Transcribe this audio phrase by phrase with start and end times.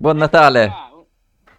[0.00, 0.64] Buon Natale!
[0.66, 0.90] Ah,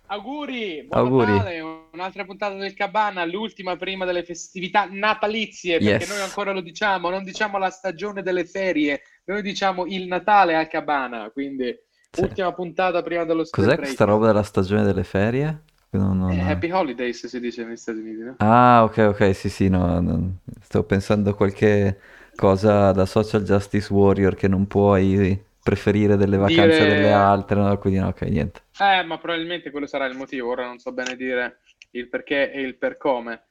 [0.07, 1.31] auguri, buon Auguri.
[1.31, 1.59] Natale,
[1.93, 6.09] un'altra puntata del Cabana, l'ultima prima delle festività natalizie, perché Yes.
[6.09, 10.67] noi ancora lo diciamo, non diciamo la stagione delle ferie, noi diciamo il Natale al
[10.67, 11.73] Cabana, quindi
[12.11, 12.21] Sì.
[12.21, 13.79] ultima puntata prima dello Cos'è break.
[13.79, 15.63] questa roba della stagione delle ferie?
[15.91, 18.35] Non- non- Eh, Happy Holidays si dice negli Stati Uniti, no?
[18.37, 20.37] Ah, ok, ok, sì, sì, no, no.
[20.61, 21.99] Sto pensando a qualche
[22.35, 27.77] cosa da social justice warrior che non puoi preferire delle vacanze Dire- delle altre, no?
[27.77, 28.61] Quindi no, ok, niente.
[28.79, 31.59] Eh, ma probabilmente quello sarà il motivo, ora non so bene dire
[31.91, 33.45] il perché e il per come.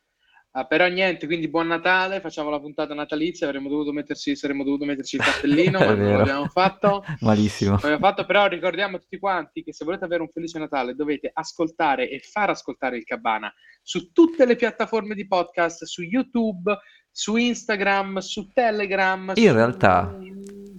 [0.53, 4.85] Ah, però niente, quindi buon Natale, facciamo la puntata natalizia, avremmo dovuto metterci, saremmo dovuti
[4.85, 7.05] metterci il cappellino, ma non l'abbiamo fatto.
[7.21, 7.75] Malissimo.
[7.75, 11.31] L'abbiamo fatto, però ricordiamo a tutti quanti che se volete avere un felice Natale dovete
[11.33, 16.77] ascoltare e far ascoltare il Cabana su tutte le piattaforme di podcast, su YouTube,
[17.13, 19.33] su Instagram, su Telegram.
[19.37, 20.19] In su realtà,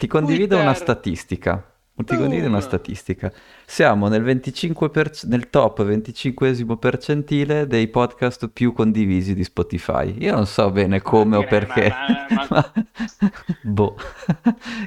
[0.01, 0.81] Ti condivido una Twitter.
[0.81, 1.65] statistica.
[1.93, 3.31] Ti condivido una statistica.
[3.67, 10.15] Siamo nel 25%, nel top 25 percentile dei podcast più condivisi di Spotify.
[10.17, 11.93] Io non so bene come o perché.
[12.29, 12.71] ma- ma-
[13.61, 13.95] boh.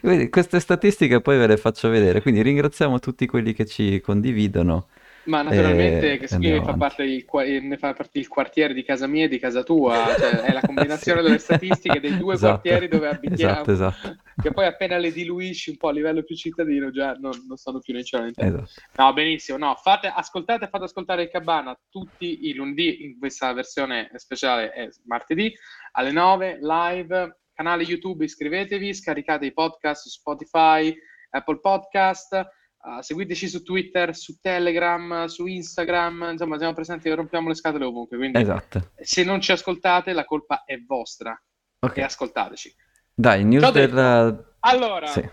[0.01, 2.21] Quindi queste statistiche poi ve le faccio vedere.
[2.21, 4.89] Quindi ringraziamo tutti quelli che ci condividono.
[5.27, 8.83] Ma naturalmente E che andiamo fa parte il, eh, ne fa parte il quartiere di
[8.83, 11.27] casa mia e di casa tua, cioè è la combinazione Sì.
[11.27, 12.61] delle statistiche dei due Esatto.
[12.61, 14.17] quartieri dove abitiamo, Esatto, esatto.
[14.43, 17.81] che poi appena le diluisci un po' a livello più cittadino già non, non stanno
[17.81, 18.69] più nei cielo Esatto.
[18.97, 23.53] No, benissimo, no, fate, ascoltate e fate ascoltare il Cabana tutti i lunedì, in questa
[23.53, 25.53] versione speciale è martedì,
[25.93, 30.95] alle 9, live, canale YouTube, iscrivetevi, scaricate i podcast su Spotify,
[31.31, 32.47] Apple Podcast,
[32.85, 37.87] Uh, seguiteci su Twitter, su Telegram, su Instagram, insomma siamo presenti e rompiamo le scatole
[37.87, 38.91] ovunque, quindi Esatto.
[38.97, 41.99] se non ci ascoltate la colpa è vostra e Ok.
[41.99, 42.75] ascoltateci.
[43.15, 44.55] Dai, news del...
[44.61, 45.27] Allora, Sì.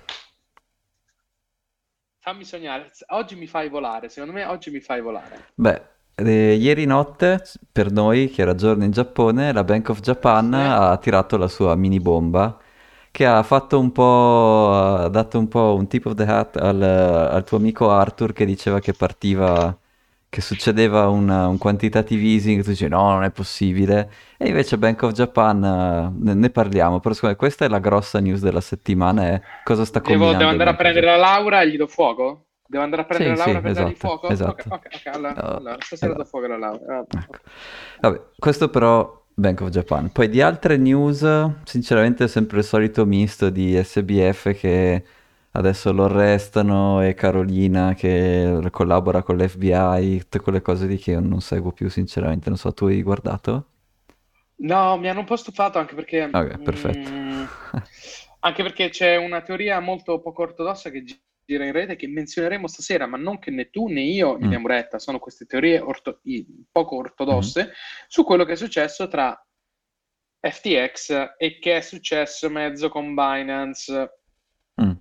[2.19, 5.49] fammi sognare, oggi mi fai volare, secondo me oggi mi fai volare.
[5.55, 5.81] Beh,
[6.15, 10.57] eh, ieri notte per noi, che era giorno in Giappone, la Bank of Japan Sì.
[10.57, 12.57] ha tirato la sua mini bomba
[13.11, 16.81] che ha fatto un po', ha dato un po' un tip of the hat al,
[16.81, 19.77] al tuo amico Arthur che diceva che partiva,
[20.29, 25.01] che succedeva una- un quantitative easing, tu dici no, non è possibile, e invece Bank
[25.03, 28.61] of Japan eh, ne, ne parliamo, però secondo me questa è la grossa news della
[28.61, 31.87] settimana, è cosa sta Devo, combinando devo andare a prendere la Laura e gli do
[31.87, 32.47] fuoco?
[32.65, 34.27] Devo andare a prendere Sì, la Laura sì, per dargli esatto, fuoco?
[34.27, 34.41] esatto.
[34.43, 36.25] Ok, ok, ok, allora, allora, stasera do esatto.
[36.25, 36.97] fuoco alla Laura.
[36.99, 37.39] Ah, Ecco.
[37.99, 40.11] Vabbè, questo però Bank of Japan.
[40.11, 41.25] Poi di altre news,
[41.63, 45.03] sinceramente è sempre il solito misto di SBF che
[45.51, 51.19] adesso lo arrestano e Carolina che collabora con l'FBI, tutte quelle cose lì che io
[51.19, 52.49] non seguo più sinceramente.
[52.49, 53.65] Non so, tu hai guardato?
[54.57, 56.29] No, mi hanno un po' stufato anche perché...
[56.31, 57.09] Ok, perfetto.
[57.09, 57.43] mm,
[58.41, 61.03] anche perché c'è una teoria molto poco ortodossa che
[61.51, 64.47] gira in rete che menzioneremo stasera, ma non che né tu né io Mm.
[64.47, 66.21] diamo retta, sono queste teorie orto-
[66.71, 67.71] poco ortodosse
[68.07, 69.37] su quello che è successo tra
[70.39, 74.19] FTX e che è successo mezzo con Binance.
[74.81, 74.91] Mm.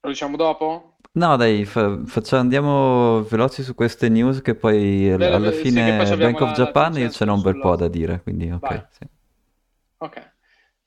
[0.00, 0.96] Lo diciamo dopo?
[1.12, 5.96] No, dai, fa- facciamo, andiamo veloci su queste news che poi Beh, alla sì, fine
[5.96, 8.20] poi Bank of la- Japan la io ce n'ho un bel po' sulla- da dire,
[8.22, 8.86] quindi ok.
[8.90, 9.06] Sì.
[9.98, 10.27] Ok.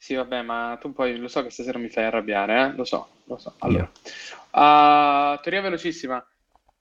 [0.02, 2.76] Sì, vabbè, ma tu poi lo so che stasera mi fai arrabbiare, eh?
[2.76, 3.54] Lo so, lo so.
[3.60, 3.88] Allora,
[4.50, 6.28] ah, teoria velocissima.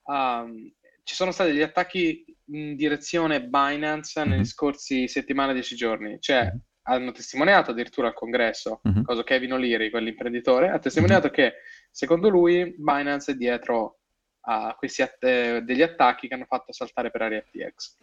[0.05, 0.73] Um,
[1.03, 4.45] ci sono stati degli attacchi in direzione Binance negli Mhm.
[4.45, 6.19] scorsi settimane, dieci giorni.
[6.19, 6.59] Cioè, Mhm.
[6.85, 9.03] hanno testimoniato addirittura al congresso, Mhm.
[9.03, 11.57] cosa Kevin O'Leary, quell'imprenditore, ha testimoniato che
[11.91, 13.99] secondo lui Binance è dietro
[14.47, 17.99] a questi att- eh, degli attacchi che hanno fatto saltare per aria FTX.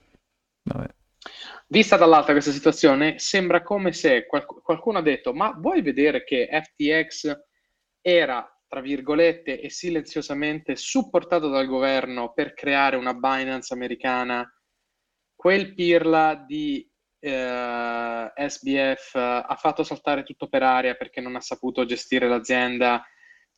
[0.62, 0.88] Vabbè.
[1.68, 6.48] Vista dall'alta questa situazione, sembra come se qualc- qualcuno ha detto: Ma vuoi vedere che
[6.50, 7.36] FTX
[8.02, 14.50] era, tra virgolette, e silenziosamente supportato dal governo per creare una Binance americana?
[15.36, 16.90] Quel pirla di
[17.20, 23.04] eh, SBF eh, ha fatto saltare tutto per aria perché non ha saputo gestire l'azienda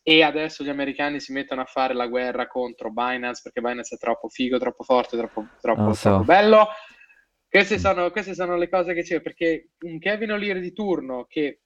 [0.01, 3.97] e adesso gli americani si mettono a fare la guerra contro Binance perché Binance è
[3.97, 6.09] troppo figo, troppo forte, troppo, troppo, so.
[6.09, 6.67] troppo bello.
[7.49, 7.79] Queste Mm.
[7.79, 11.61] sono, queste sono le cose che c'è perché un Kevin O'Leary di turno che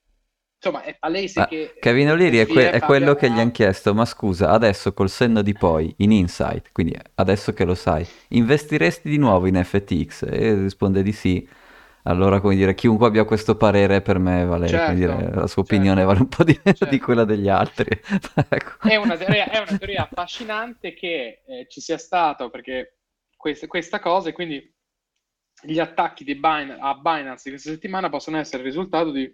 [0.56, 3.52] insomma è palese Ah, che Kevin O'Leary è, que- è quello abbia- che gli hanno
[3.52, 8.06] chiesto, ma scusa, adesso col senno di poi, in Insight, quindi adesso che lo sai,
[8.30, 10.24] investiresti di nuovo in FTX?
[10.30, 11.48] E risponde di sì.
[12.04, 15.62] Allora, come dire, chiunque abbia questo parere per me vale, Certo, dire, la sua certo.
[15.62, 17.06] opinione vale un po' di meno di Certo.
[17.06, 17.88] quella degli altri.
[18.50, 18.88] Ecco.
[18.88, 22.98] È una teoria, è una teoria affascinante che eh, ci sia stato perché
[23.36, 24.73] questa, questa cosa e quindi
[25.64, 29.34] gli attacchi Bin- a Binance di questa settimana possono essere il risultato di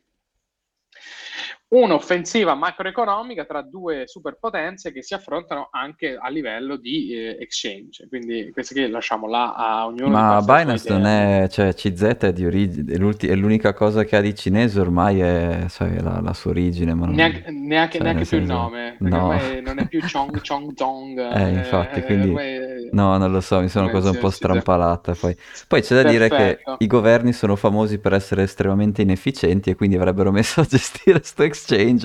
[1.70, 8.08] un'offensiva macroeconomica tra due superpotenze che si affrontano anche a livello di eh, exchange.
[8.08, 10.10] Quindi questo che lasciamo là a ognuno.
[10.10, 14.34] Ma Binance non è, cioè CZ è di origine, è, l'unica cosa che ha di
[14.34, 16.96] cinese ormai è sai, la, la, sua origine.
[16.96, 17.14] Ma non...
[17.14, 18.52] Neanche, neanche, cioè, neanche più senso...
[18.52, 19.62] il nome, no.
[19.62, 21.20] non è più Chong Chong Dong.
[21.20, 22.30] Eh, infatti, eh, quindi...
[22.30, 22.90] Ormai...
[22.92, 25.14] No, non lo so, mi sono una cosa un po' strampalata.
[25.14, 25.36] Poi,
[25.68, 26.28] poi c'è da Perfetto.
[26.28, 30.66] dire che i governi sono famosi per essere estremamente inefficienti e quindi avrebbero messo a
[30.66, 31.58] gestire sto exchange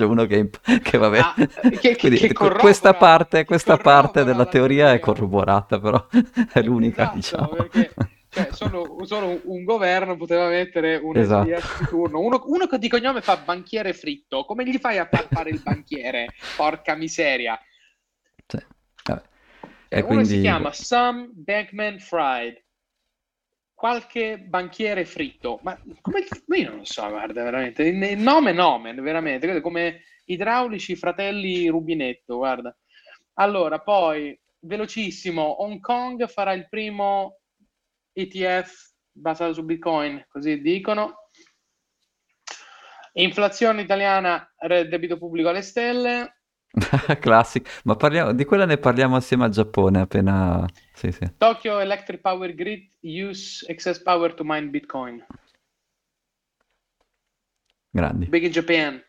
[0.03, 0.49] uno che
[0.81, 1.19] che, vabbè.
[1.19, 1.33] Ah,
[1.79, 6.07] che, Quindi, che questa parte, questa parte della teoria è corroborata, però
[6.51, 7.47] è l'unica, esatto, diciamo.
[7.47, 7.93] Perché,
[8.29, 11.45] cioè, solo, solo, un governo poteva mettere un esatto.
[11.45, 11.55] di
[11.87, 12.19] turno.
[12.19, 15.61] Uno, uno, che di cognome fa banchiere fritto, come gli fai a far fare il
[15.61, 16.33] banchiere?
[16.57, 17.59] Porca miseria.
[18.45, 18.57] Sì.
[19.87, 20.25] E uno quindi...
[20.25, 22.64] si chiama Sam Bankman Fried
[23.75, 26.25] qualche banchiere fritto, ma come
[26.55, 32.75] io non lo so, guarda, veramente nome nome, veramente, come idraulici fratelli rubinetto, guarda.
[33.33, 37.41] Allora, poi velocissimo, Hong Kong farà il primo
[38.13, 41.29] ETF basato su Bitcoin, così dicono.
[43.17, 46.43] Inflazione italiana, debito pubblico alle stelle.
[47.19, 50.65] Classico, ma parliamo, di quella ne parliamo assieme al Giappone appena...
[50.93, 51.25] Sì, sì.
[51.37, 55.25] Tokyo Electric Power Grid use excess power to mine Bitcoin.
[57.89, 58.25] Grandi.
[58.25, 59.01] Big in Japan.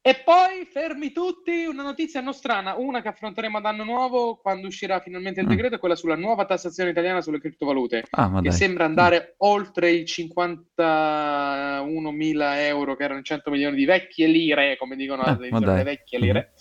[0.00, 5.00] E poi, fermi tutti, una notizia nostrana, una che affronteremo ad anno nuovo quando uscirà
[5.00, 5.50] finalmente il mm.
[5.50, 8.52] decreto, è quella sulla nuova tassazione italiana sulle criptovalute, ah, che dai.
[8.52, 9.24] sembra andare mm.
[9.38, 15.36] oltre i 51 mila euro, che erano 100 milioni di vecchie lire, come dicono ah,
[15.36, 16.52] le, vecchie lire.
[16.52, 16.54] Mm.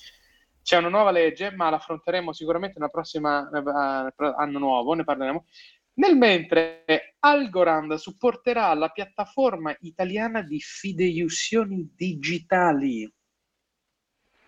[0.63, 5.45] C'è una nuova legge, ma la affronteremo sicuramente nella prossima uh, anno nuovo, ne parleremo.
[5.93, 6.83] Nel mentre
[7.19, 13.09] Algorand supporterà la piattaforma italiana di fideiussioni digitali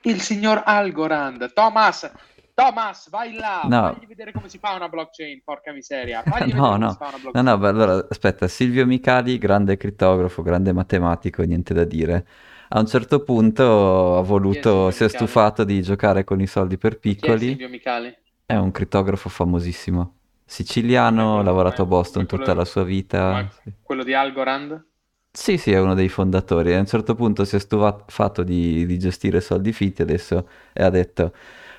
[0.01, 1.51] il signor Algorand.
[1.53, 2.11] Thomas,
[2.53, 3.93] Thomas, vai là, no.
[3.93, 6.21] fagli vedere come si fa una blockchain, porca miseria.
[6.23, 6.97] Fagli no, no.
[7.31, 12.27] no, no, beh, allora, aspetta, Silvio Micali, grande crittografo, grande matematico, niente da dire.
[12.71, 16.99] A un certo punto ha voluto, si è stufato di giocare con i soldi per
[16.99, 17.37] piccoli.
[17.37, 18.17] Chi è Silvio Micali?
[18.45, 20.15] È un crittografo famosissimo.
[20.43, 23.49] Siciliano, ha lavorato a Boston tutta la sua vita.
[23.81, 24.87] Quello di Algorand?
[25.31, 26.73] Sì, sì, è uno dei fondatori.
[26.73, 30.89] A un certo punto si è stufato di, di gestire soldi finti adesso e ha
[30.89, 31.33] detto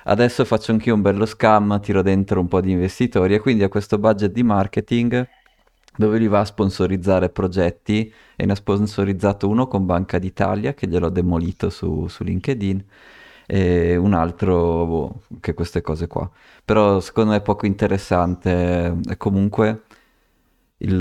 [0.05, 3.69] adesso faccio anch'io un bello scam, tiro dentro un po' di investitori e quindi ha
[3.69, 5.27] questo budget di marketing
[5.95, 10.87] dove li va a sponsorizzare progetti e ne ha sponsorizzato uno con Banca d'Italia che
[10.87, 12.83] gliel'ho demolito su, su LinkedIn
[13.45, 16.27] e un altro boh, che queste cose qua.
[16.63, 19.83] Però secondo me è poco interessante, è comunque
[20.77, 20.97] il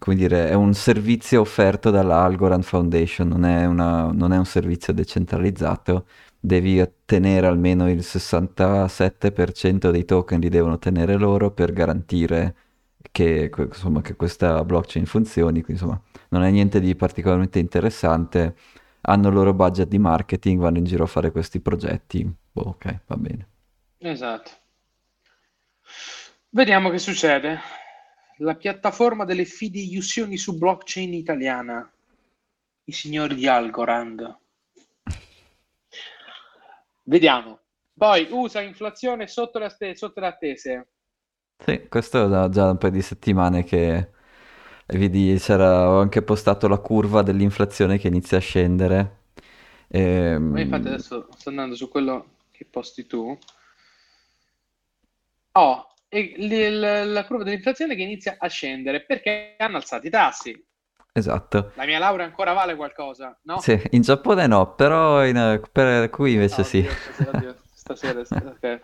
[0.00, 4.46] come dire, è un servizio offerto dalla Algorand Foundation, non è, una, non è un
[4.46, 6.06] servizio decentralizzato,
[6.40, 12.54] devi ottenere almeno il 67% dei token li devono tenere loro per garantire
[13.12, 16.00] che, insomma, che questa blockchain funzioni, quindi insomma
[16.30, 18.56] non è niente di particolarmente interessante,
[19.02, 23.00] hanno il loro budget di marketing, vanno in giro a fare questi progetti, boh, ok,
[23.06, 23.48] va bene.
[23.98, 24.50] Esatto.
[26.48, 27.79] Vediamo che succede
[28.40, 31.90] la piattaforma delle fideiussioni su blockchain italiana,
[32.84, 34.38] i signori di Algorand.
[37.04, 37.58] Vediamo.
[37.92, 40.88] Poi USA inflazione sotto le, aste- sotto le attese.
[41.58, 44.10] Sì, questo è da già un paio di settimane che
[44.86, 49.18] vedi, c'era, ho anche postato la curva dell'inflazione che inizia a scendere.
[49.88, 50.00] E...
[50.00, 53.38] Ehm, Ma infatti adesso sto andando su quello che posti tu.
[55.52, 60.66] Oh, e l- la curva dell'inflazione che inizia a scendere perché hanno alzato i tassi.
[61.12, 61.72] Esatto.
[61.74, 63.60] La mia laurea ancora vale qualcosa, no?
[63.60, 66.78] Sì, in Giappone no, però in, per qui invece oh, sì.
[66.78, 68.80] Oddio, oddio, stasera, ok.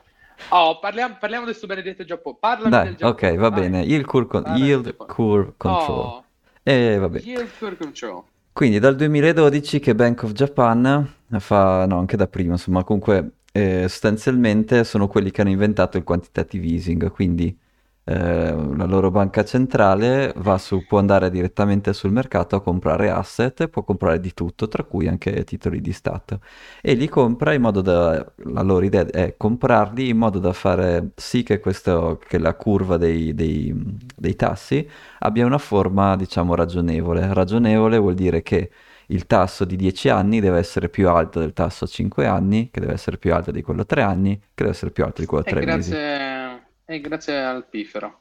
[0.50, 2.36] Oh, parliamo, parliamo del suo benedetto Giappone.
[2.38, 3.30] Parlami Dai, Giappone.
[3.32, 3.60] ok, va Vai.
[3.60, 3.80] bene.
[3.82, 5.98] Yield curve, con- yield curve control.
[5.98, 6.24] Oh.
[6.62, 7.20] E vabbè.
[7.20, 8.22] Yield curve control.
[8.52, 13.88] Quindi dal 2012 che Bank of Japan fa, no, anche da prima, insomma, comunque eh,
[13.88, 17.58] sostanzialmente sono quelli che hanno inventato il quantitative easing, quindi
[18.04, 18.14] eh,
[18.52, 24.20] la loro banca centrale su, può andare direttamente sul mercato a comprare asset, può comprare
[24.20, 26.40] di tutto, tra cui anche titoli di Stato,
[26.82, 31.12] e li compra in modo da, la loro idea è comprarli in modo da fare
[31.16, 33.74] sì che, questo, che la curva dei, dei,
[34.14, 34.86] dei tassi
[35.20, 37.32] abbia una forma, diciamo, ragionevole.
[37.32, 38.70] Ragionevole vuol dire che
[39.08, 42.80] il tasso di 10 anni deve essere più alto del tasso a 5 anni, che
[42.80, 45.26] deve essere più alto di quello a 3 anni, che deve essere più alto di
[45.26, 46.64] quello a 3 grazie, mesi.
[46.84, 48.20] E grazie al pifero.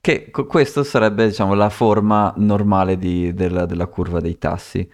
[0.00, 4.90] Che questo sarebbe, diciamo, la forma normale di, della, della curva dei tassi.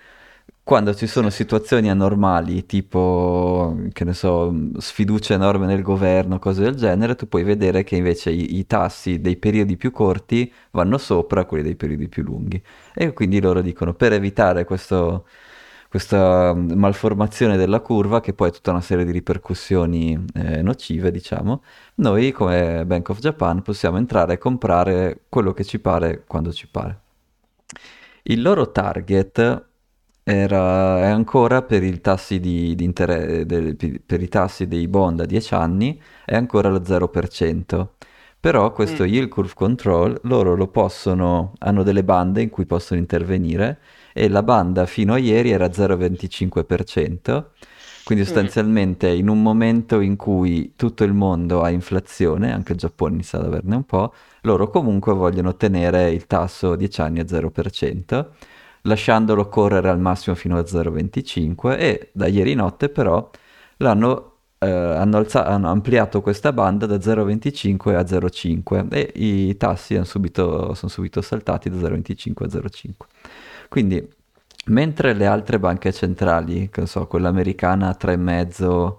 [0.69, 6.75] Quando ci sono situazioni anormali, tipo, che ne so, sfiducia enorme nel governo, cose del
[6.75, 11.47] genere, tu puoi vedere che invece i, i tassi dei periodi più corti vanno sopra
[11.47, 12.63] quelli dei periodi più lunghi.
[12.93, 15.27] E quindi loro dicono, per evitare questo,
[15.89, 21.63] questa malformazione della curva, che poi ha tutta una serie di ripercussioni eh, nocive, diciamo,
[21.95, 26.69] noi come Bank of Japan possiamo entrare e comprare quello che ci pare quando ci
[26.69, 27.01] pare.
[28.25, 29.68] Il loro target
[30.30, 35.20] era, è ancora per, i tassi di, di inter- del, per i tassi dei bond
[35.20, 37.94] a 10 anni, è ancora lo 0%.
[38.40, 43.00] Però questo Mm, yield curve control loro lo possono, hanno delle bande in cui possono
[43.00, 43.80] intervenire
[44.12, 47.52] e la banda fino a ieri era 0,25%,
[48.04, 52.78] quindi mm, sostanzialmente in un momento in cui tutto il mondo ha inflazione, anche il
[52.78, 57.26] Giappone inizia ad averne un po', loro comunque vogliono tenere il tasso 10 anni a
[57.26, 58.30] 0%,
[58.88, 63.30] lasciandolo correre al massimo fino a 0,25 e da ieri notte però
[63.78, 69.95] l'hanno eh, hanno, alza- hanno ampliato questa banda da 0,25 a 0,5 e i tassi
[69.95, 72.92] hanno subito, sono subito saltati da 0,25 a 0,5.
[73.68, 74.07] Quindi,
[74.66, 78.97] mentre le altre banche centrali, che so, quella americana a 3,5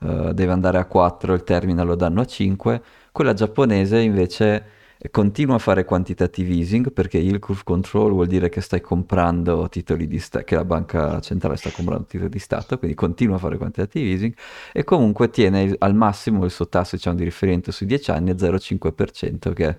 [0.00, 2.82] eh, deve andare a 4, il terminal lo danno a 5,
[3.12, 4.76] quella giapponese invece
[5.10, 10.08] continua a fare quantitative easing perché yield curve control vuol dire che stai comprando titoli
[10.08, 13.56] di Stato, che la banca centrale sta comprando titoli di Stato, quindi continua a fare
[13.56, 14.34] quantitative easing
[14.72, 18.34] e comunque tiene al massimo il suo tasso diciamo, di riferimento sui 10 anni a
[18.34, 19.76] 0,5%, che è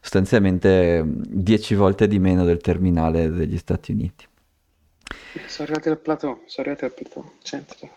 [0.00, 4.26] sostanzialmente 10 volte di meno del terminale degli Stati Uniti.
[5.46, 7.90] Sono arrivati al plateau, sono arrivati al plateau, centro.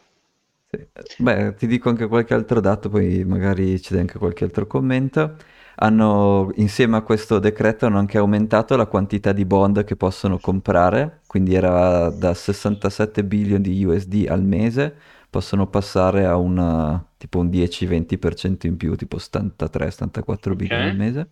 [0.70, 0.88] Sì.
[1.18, 5.36] Beh, ti dico anche qualche altro dato, poi magari ci dai anche qualche altro commento.
[5.75, 11.22] Hanno, insieme a questo decreto, hanno anche aumentato la quantità di bond che possono comprare,
[11.27, 14.96] quindi era da 67 billion di USD al mese,
[15.30, 21.30] possono passare a una, tipo un 10-20% in più, tipo 73-74 Ok, billion al mese.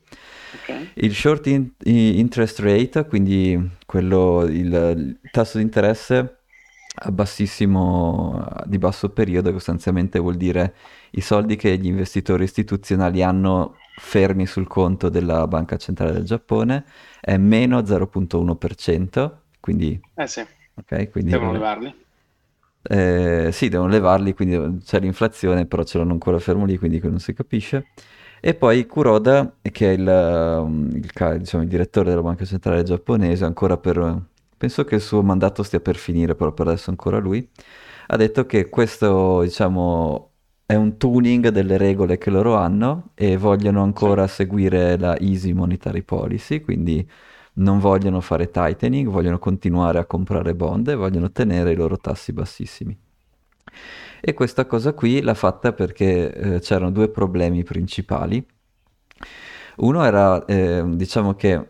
[0.53, 0.69] ok.
[0.93, 6.37] Il short in- interest rate, quindi quello, il, il tasso di interesse
[6.93, 10.75] a bassissimo, di basso periodo, sostanzialmente vuol dire
[11.11, 16.85] i soldi che gli investitori istituzionali hanno fermi sul conto della Banca Centrale del Giappone,
[17.19, 20.45] è meno 0,1%, quindi, Eh sì,
[20.75, 21.95] ok, quindi devono levarli.
[22.83, 27.19] Eh, sì, devono levarli, quindi c'è l'inflazione, però ce l'hanno ancora fermo lì, quindi non
[27.19, 27.87] si capisce.
[28.39, 33.45] E poi Kuroda, che è il, um, il diciamo, il direttore della Banca Centrale giapponese,
[33.45, 34.29] ancora per...
[34.57, 37.47] Penso che il suo mandato stia per finire, però per adesso ancora lui,
[38.07, 40.30] ha detto che questo, diciamo,
[40.71, 43.85] è un tuning delle regole che loro hanno e vogliono Sì.
[43.87, 47.05] ancora seguire la Easy Monetary Policy, quindi
[47.55, 52.31] non vogliono fare tightening, vogliono continuare a comprare bond e vogliono tenere i loro tassi
[52.31, 52.97] bassissimi.
[54.21, 58.45] E questa cosa qui l'ha fatta perché eh, c'erano due problemi principali.
[59.77, 61.67] Uno era, eh, diciamo che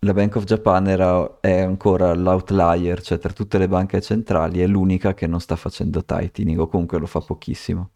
[0.00, 4.66] la Bank of Japan era, è ancora l'outlier, cioè tra tutte le banche centrali è
[4.66, 7.90] l'unica che non sta facendo tightening o comunque lo fa pochissimo.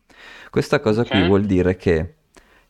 [0.50, 2.14] Questa cosa Ok, qui vuol dire che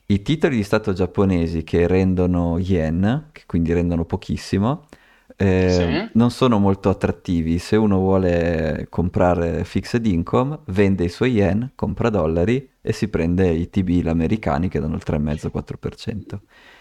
[0.06, 4.86] i titoli di Stato giapponesi che rendono yen, che quindi rendono pochissimo,
[5.28, 5.44] sì.
[5.44, 7.58] eh, non sono molto attrattivi.
[7.58, 13.48] Se uno vuole comprare fixed income, vende i suoi yen, compra dollari e si prende
[13.48, 16.38] i TB americani che danno il 3,5-4%.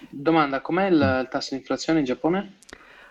[0.10, 2.58] Domanda, com'è il, il tasso di inflazione in Giappone?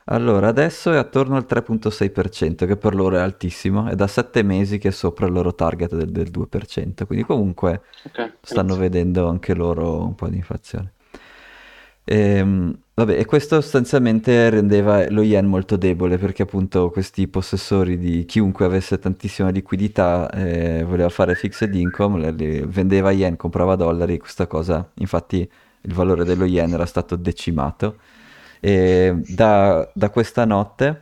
[0.06, 4.78] Allora, adesso è attorno al 3,6%, che per loro è altissimo, è da 7 mesi
[4.78, 8.76] che è sopra il loro target del, del 2%, quindi comunque Ok, stanno grazie.
[8.76, 10.92] vedendo anche loro un po' di inflazione.
[12.04, 18.24] Ehm, vabbè, e questo sostanzialmente rendeva lo yen molto debole perché appunto questi possessori di
[18.24, 22.32] chiunque avesse tantissima liquidità eh, voleva fare fixed income,
[22.66, 25.48] vendeva yen, comprava dollari, questa cosa, infatti
[25.84, 27.98] il valore dello yen era stato decimato.
[28.62, 31.00] Da, da questa notte,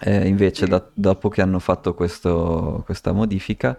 [0.00, 3.78] eh, invece, da- dopo che hanno fatto questo- questa modifica,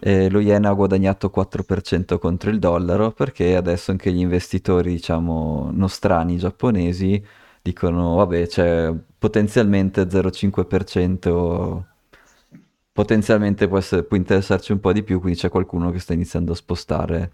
[0.00, 5.70] eh, lo yen ha guadagnato 4% contro il dollaro perché adesso anche gli investitori, diciamo,
[5.72, 7.24] nostrani giapponesi
[7.62, 11.86] dicono, vabbè, c'è potenzialmente 0,5%,
[12.92, 16.52] potenzialmente può, essere- può interessarci un po' di più, quindi c'è qualcuno che sta iniziando
[16.52, 17.32] a spostare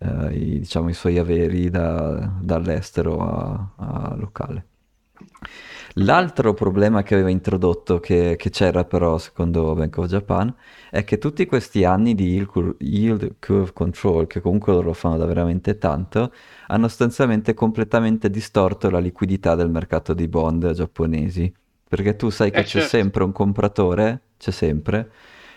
[0.00, 4.66] eh, i, diciamo, i suoi averi da- dall'estero a, a locale.
[5.94, 10.54] L'altro problema che aveva introdotto, che, che c'era però secondo Bank of Japan,
[10.90, 14.92] è che tutti questi anni di yield cur- yield curve control, che comunque loro lo
[14.94, 16.32] fanno da veramente tanto,
[16.68, 21.52] hanno sostanzialmente completamente distorto la liquidità del mercato dei bond giapponesi.
[21.90, 22.80] perché tu sai che Eh c'è certo.
[22.80, 25.10] sempre un compratore, c'è sempre,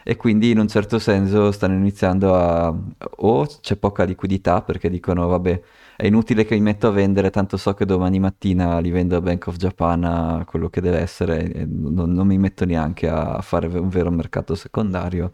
[0.04, 2.74] e quindi in un certo senso stanno iniziando a...
[3.18, 5.62] o c'è poca liquidità perché dicono vabbè
[5.96, 9.22] è inutile che mi metto a vendere, tanto so che domani mattina li vendo a
[9.22, 13.68] Bank of Japan a quello che deve essere, non, non mi metto neanche a fare
[13.68, 15.32] un vero mercato secondario,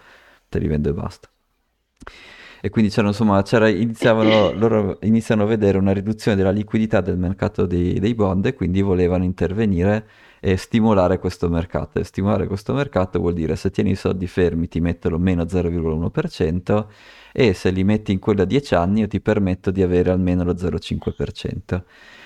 [0.49, 1.29] te li vendo e basta.
[2.61, 7.17] E quindi c'era, insomma, c'era, iniziavano, loro iniziano a vedere una riduzione della liquidità del
[7.17, 10.07] mercato dei, dei bond e quindi volevano intervenire
[10.39, 11.99] e stimolare questo mercato.
[11.99, 15.43] E stimolare questo mercato vuol dire se tieni i soldi fermi ti metto lo meno
[15.43, 16.85] 0,1%
[17.31, 20.43] e se li metti in quello a 10 anni io ti permetto di avere almeno
[20.43, 21.83] lo 0,5%.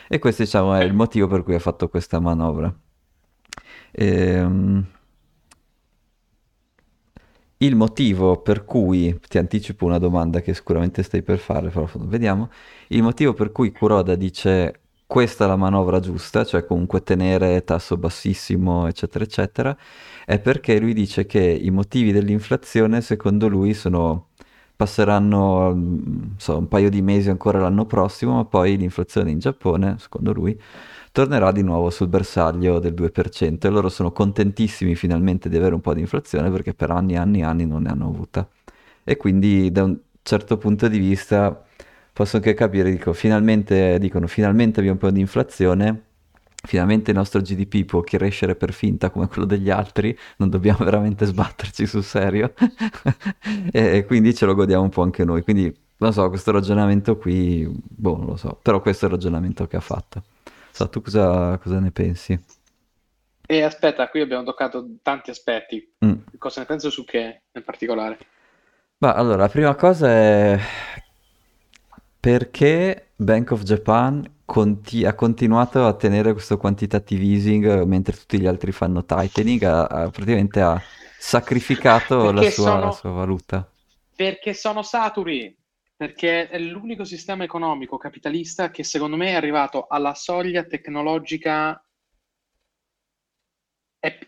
[0.08, 2.74] E questo diciamo è il motivo per cui ha fatto questa manovra.
[3.92, 4.86] Ehm...
[7.58, 12.50] Il motivo per cui, ti anticipo una domanda che sicuramente stai per fare, però vediamo,
[12.90, 14.83] il motivo per cui Kuroda dice
[15.14, 19.78] questa è la manovra giusta, cioè comunque tenere tasso bassissimo, eccetera, eccetera,
[20.26, 24.30] è perché lui dice che i motivi dell'inflazione secondo lui sono
[24.76, 29.98] passeranno mm, so, un paio di mesi ancora l'anno prossimo, ma poi l'inflazione in Giappone,
[30.00, 30.60] secondo lui,
[31.12, 35.82] tornerà di nuovo sul bersaglio del 2% e loro sono contentissimi finalmente di avere un
[35.82, 38.50] po' di inflazione perché per anni e anni e anni non ne hanno avuta.
[39.04, 41.64] E quindi da un certo punto di vista
[42.14, 46.04] posso anche capire, dico, finalmente, dicono, finalmente abbiamo un po' di inflazione,
[46.66, 51.26] finalmente il nostro GDP può crescere per finta come quello degli altri, non dobbiamo veramente
[51.26, 52.54] sbatterci sul serio
[53.72, 55.42] e, e quindi ce lo godiamo un po' anche noi.
[55.42, 59.68] Quindi non so, questo ragionamento qui, boh, non lo so, però questo è il ragionamento
[59.68, 60.24] che ha fatto.
[60.72, 62.40] So, tu cosa, cosa ne pensi?
[63.46, 65.94] E aspetta, qui abbiamo toccato tanti aspetti.
[66.04, 66.14] Mm.
[66.38, 68.18] Cosa ne penso su che in particolare?
[68.98, 70.60] Ma allora, la prima cosa è
[72.24, 78.46] perché Bank of Japan conti- ha continuato a tenere questo quantitative easing mentre tutti gli
[78.46, 80.82] altri fanno tightening, ha, ha- praticamente ha
[81.18, 83.70] sacrificato la sua, la sono, sua valuta.
[84.16, 85.56] perché sono saturi,
[85.96, 91.84] perché è l'unico sistema economico capitalista che secondo me è arrivato alla soglia tecnologica.
[94.00, 94.20] È-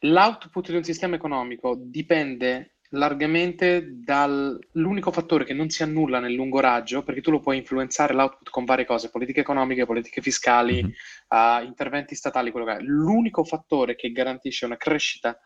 [0.00, 6.60] L'output di un sistema economico dipende largamente dall'unico fattore che non si annulla nel lungo
[6.60, 10.92] raggio, perché tu lo puoi influenzare l'output con varie cose, politiche economiche, politiche fiscali, Mhm.
[11.28, 12.80] uh, interventi statali, quello che è.
[12.80, 15.38] L'unico fattore che garantisce una crescita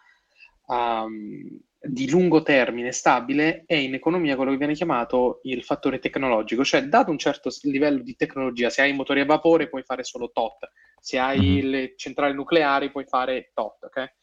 [0.66, 6.64] um, di lungo termine stabile è in economia quello che viene chiamato il fattore tecnologico,
[6.64, 10.30] cioè dato un certo livello di tecnologia, se hai motori a vapore puoi fare solo
[10.32, 11.70] tot, se hai Mhm.
[11.70, 14.14] le centrali nucleari puoi fare tot, ok?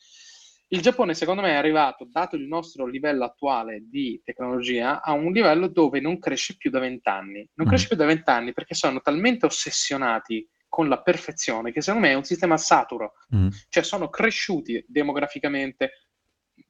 [0.73, 5.33] Il Giappone, secondo me, è arrivato, dato il nostro livello attuale di tecnologia, a un
[5.33, 7.45] livello dove non cresce più da vent'anni.
[7.55, 12.13] Non cresce più da vent'anni perché sono talmente ossessionati con la perfezione che secondo me
[12.13, 13.15] è un sistema saturo.
[13.31, 13.49] Mhm.
[13.67, 16.07] Cioè sono cresciuti demograficamente,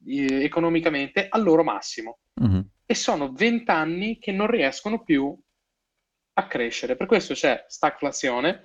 [0.07, 2.21] eh, economicamente al loro massimo.
[2.41, 2.69] Mhm.
[2.87, 5.39] E sono vent'anni che non riescono più
[6.33, 6.95] a crescere.
[6.95, 8.63] Per questo c'è stagflazione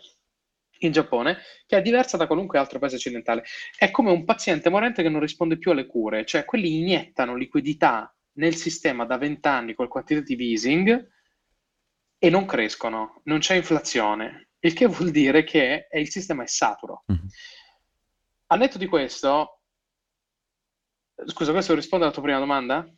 [0.80, 3.44] in Giappone, che è diversa da qualunque altro paese occidentale.
[3.76, 8.14] È come un paziente morente che non risponde più alle cure, cioè quelli iniettano liquidità
[8.38, 11.08] nel sistema da vent'anni col quantitative easing
[12.18, 16.46] e non crescono, non c'è inflazione, il che vuol dire che è- il sistema è
[16.46, 17.04] saturo.
[17.06, 17.28] Mhm.
[18.48, 19.60] Al netto di questo,
[21.26, 22.88] scusa, questo risponde alla tua prima domanda?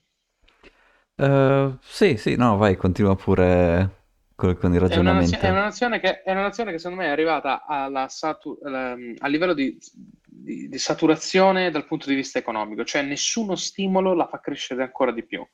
[1.17, 3.98] Eh, sì, sì, no, vai, continua pure
[4.39, 5.47] con, con il È una, nazio- è ragionamento.
[5.49, 9.31] una nazione che, è una nazione che secondo me è arrivata alla satu- alla- al
[9.33, 9.77] livello di,
[10.25, 15.11] di- di saturazione dal punto di vista economico, cioè nessuno stimolo la fa crescere ancora
[15.11, 15.45] di più.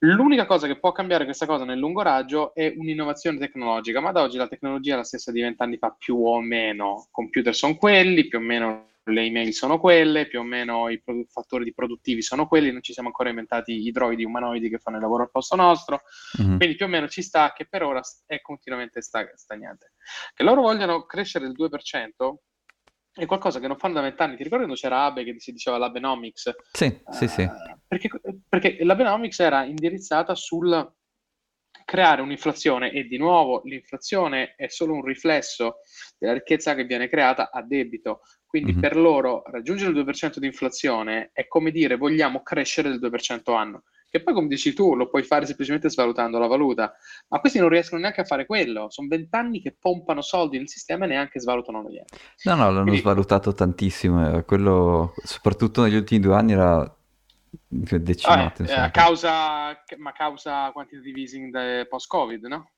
[0.00, 4.16] L'unica cosa che può cambiare questa cosa nel lungo raggio è un'innovazione tecnologica, ma ad
[4.16, 7.08] oggi la tecnologia è la stessa di vent'anni fa più o meno.
[7.10, 11.28] Computer sono quelli, più o meno le email sono quelle, più o meno i produ-
[11.30, 14.96] fattori di produttivi sono quelli, non ci siamo ancora inventati i droidi umanoidi che fanno
[14.96, 16.02] il lavoro al posto nostro.
[16.38, 16.56] Mhm.
[16.58, 19.92] Quindi più o meno ci sta che per ora è continuamente sta- stagnante.
[20.34, 22.42] Che loro vogliano crescere del 2%
[23.12, 24.36] è qualcosa che non fanno da vent'anni.
[24.36, 26.54] Ti ricordi quando c'era Abe che si diceva l'Abenomics?
[26.72, 27.42] Sì, sì, sì.
[27.42, 28.10] Eh, perché,
[28.48, 30.92] perché l'Abenomics era indirizzata sul
[31.86, 35.76] creare un'inflazione e di nuovo l'inflazione è solo un riflesso
[36.18, 38.22] della ricchezza che viene creata a debito.
[38.44, 38.80] Quindi Mhm.
[38.80, 43.84] per loro raggiungere il 2% di inflazione è come dire vogliamo crescere del 2% anno.
[44.08, 46.94] Che poi, come dici tu, lo puoi fare semplicemente svalutando la valuta,
[47.28, 48.86] ma questi non riescono neanche a fare quello.
[48.88, 52.16] Sono vent'anni che pompano soldi nel sistema e neanche svalutano niente.
[52.44, 56.96] No, no, l'hanno Quindi, svalutato tantissimo, eh, quello, soprattutto negli ultimi due anni era
[57.68, 62.70] vabbè, decimato, eh, a causa, ma causa quantitative easing post-Covid, no?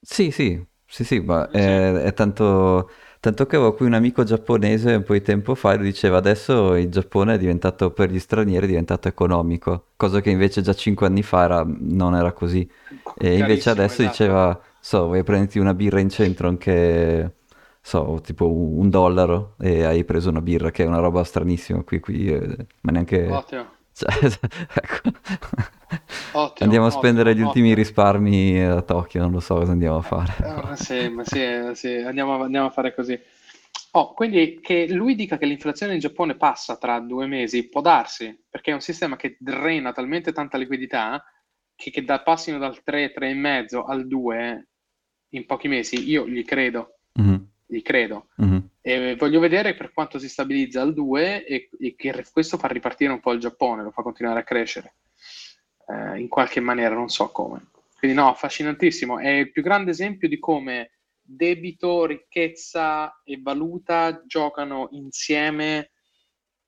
[0.00, 1.50] Sì, sì, Sì, sì, ma Sì.
[1.50, 2.88] è, è tanto,
[3.20, 6.74] tanto che avevo qui un amico giapponese un po' di tempo fa e diceva adesso
[6.76, 11.06] il Giappone è diventato per gli stranieri, è diventato economico, cosa che invece già cinque
[11.06, 12.68] anni fa era- non era così.
[13.14, 14.02] E invece adesso esatto.
[14.02, 17.38] diceva, so, vuoi prenderti una birra in centro anche,
[17.80, 21.98] so, tipo un dollaro e hai preso una birra, che è una roba stranissima qui,
[22.00, 23.26] qui, eh, ma neanche...
[23.36, 24.10] Ottimo, Cioè,
[24.74, 25.10] ecco.
[26.32, 27.74] ottimo, Andiamo a spendere ottimo, gli ultimi ottimo.
[27.74, 30.34] risparmi a Tokyo, non lo so cosa andiamo a fare.
[30.40, 31.40] Eh, sì, ma sì,
[31.74, 33.18] sì, andiamo, andiamo a fare così.
[33.92, 38.36] Oh, quindi che lui dica che l'inflazione in Giappone passa tra due mesi, può darsi,
[38.50, 41.24] perché è un sistema che drena talmente tanta liquidità
[41.76, 44.68] che, che da, passino dal 3, 3,5 al 2
[45.30, 48.28] in pochi mesi, io gli credo, Mhm, gli credo.
[48.36, 48.68] mhm.
[48.86, 53.12] E voglio vedere per quanto si stabilizza al 2 e, e che questo fa ripartire
[53.12, 54.96] un po' il Giappone, lo fa continuare a crescere
[55.88, 57.68] eh, in qualche maniera, non so come.
[57.98, 59.18] Quindi no, affascinantissimo.
[59.18, 65.92] È il più grande esempio di come debito, ricchezza e valuta giocano insieme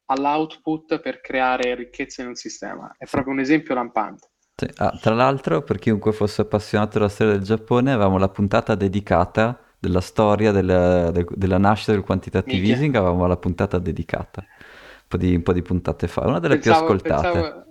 [0.06, 2.94] all'output per creare ricchezza in un sistema.
[2.96, 4.30] È proprio un esempio lampante.
[4.76, 9.60] Ah, tra l'altro, per chiunque fosse appassionato della storia del Giappone, avevamo la puntata dedicata
[9.78, 15.16] della storia del- del- della nascita del quantitative easing, avevamo la puntata dedicata, un po'
[15.16, 17.38] di, un po' di puntate fa, una delle più Pensavo, ascoltate.
[17.38, 17.64] pensavo,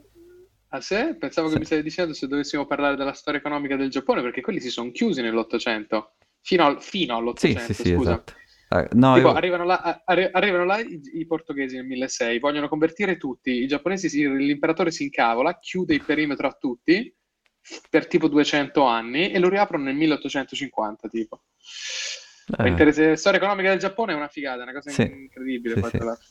[0.69, 1.59] a sé, pensavo che Sì.
[1.59, 4.91] mi stavi dicendo se dovessimo parlare della storia economica del Giappone, perché quelli si sono
[4.91, 8.23] chiusi nell'Ottocento, fino, al- fino Sì, sì, all'Ottocento, sì, scusa.
[8.23, 8.33] esatto.
[8.69, 9.31] Ah, no, Tipo, io...
[9.31, 14.09] arrivano là, arri- arrivano là i, i portoghesi nel 1600, vogliono convertire tutti, i giapponesi,
[14.09, 17.13] si- l'imperatore si incavola, chiude il perimetro a tutti
[17.89, 21.43] per tipo 200 anni e lo riaprono nel 1850, tipo.
[22.57, 25.75] Eh, L'interesse- storia economica del Giappone è una figata, è una cosa sì, incredibile.
[25.75, 25.97] sì, sì.
[25.97, 26.27] l'altro.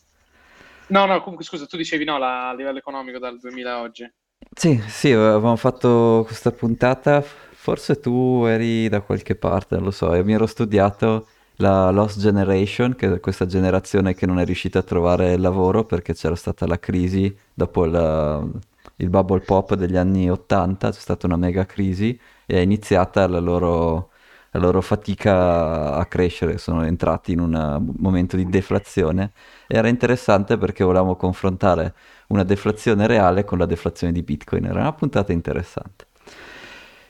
[0.87, 4.09] No, no, comunque scusa, tu dicevi no, la- a livello economico dal 2000 a oggi.
[4.57, 10.13] Sì, sì, avevamo fatto questa puntata, forse tu eri da qualche parte, non lo so,
[10.13, 14.79] e mi ero studiato la Lost Generation, che è questa generazione che non è riuscita
[14.79, 18.61] a trovare lavoro perché c'era stata la crisi dopo il,
[18.97, 23.39] il bubble pop degli anni 80, c'è stata una mega crisi e è iniziata la
[23.39, 24.11] loro,
[24.55, 29.31] la loro fatica a crescere, sono entrati in un uh, momento di deflazione.
[29.67, 31.93] Era interessante perché volevamo confrontare
[32.27, 34.65] una deflazione reale con la deflazione di Bitcoin.
[34.65, 36.07] Era una puntata interessante.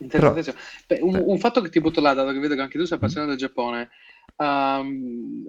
[0.09, 0.33] Però.
[0.33, 2.85] Beh, un, eh, un fatto che ti butto là, dato che vedo che anche tu
[2.85, 3.89] sei mm, appassionato del Giappone,
[4.37, 5.43] ehm,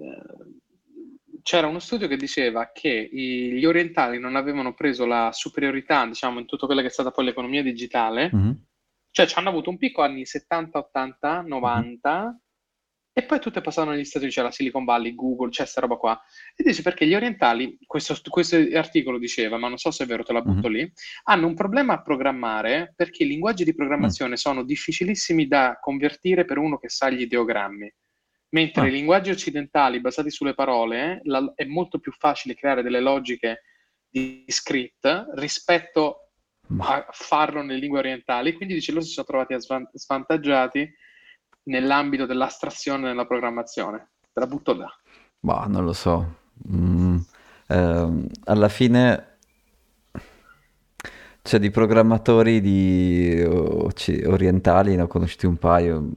[1.41, 6.45] c'era uno studio che diceva che gli orientali non avevano preso la superiorità, diciamo, in
[6.45, 8.59] tutto quello che è stata poi l'economia digitale, mhm,
[9.17, 12.39] cioè ci hanno avuto un picco anni 70, 80, mhm, 90
[13.11, 16.21] e poi tutte passavano negli Stati Uniti, c'era Silicon Valley, Google, c'è sta roba qua.
[16.55, 20.21] E dice perché gli orientali, questo, questo articolo diceva, ma non so se è vero,
[20.21, 20.91] te la butto mhm, lì,
[21.23, 23.75] hanno un problema a programmare perché i linguaggi di mm.
[23.75, 27.91] programmazione sono difficilissimi da convertire per uno che sa gli ideogrammi.
[28.49, 32.99] Mentre i Ah, linguaggi occidentali basati sulle parole la- è molto più facile creare delle
[32.99, 33.63] logiche
[34.07, 36.26] di script rispetto
[36.79, 38.53] a farlo nelle lingue orientali.
[38.53, 40.89] Quindi dice loro si sono trovati a svan- svantaggiati
[41.63, 44.11] nell'ambito dell'astrazione nella programmazione.
[44.33, 44.89] Te la butto là.
[45.41, 46.35] ma non lo so.
[46.69, 47.17] Mm,
[47.67, 49.37] ehm, alla fine
[51.47, 56.09] Cioè, di programmatori di occi- orientali ne ho conosciuti un paio.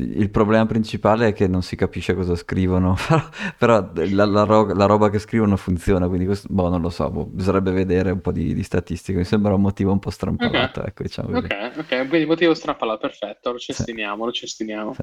[0.00, 2.96] Il problema principale è che non si capisce cosa scrivono,
[3.58, 7.10] però, la, la ro- la roba che scrivono funziona, quindi questo, boh, non lo so,
[7.10, 9.18] boh, bisognerebbe vedere un po' di, di statistiche.
[9.18, 12.08] Mi sembra un motivo un po' strampalato, Ok, ecco, diciamo ok, ok.
[12.08, 13.72] Quindi motivo strampalato, perfetto, lo Sì.
[13.72, 14.94] cestiniamo, lo cestiniamo.
[14.94, 15.02] Sì.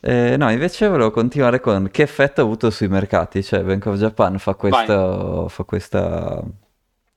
[0.00, 3.42] Eh, no, invece volevo continuare con che effetto ha avuto sui mercati.
[3.42, 6.42] Cioè, Bank of Japan fa questo, fa questa-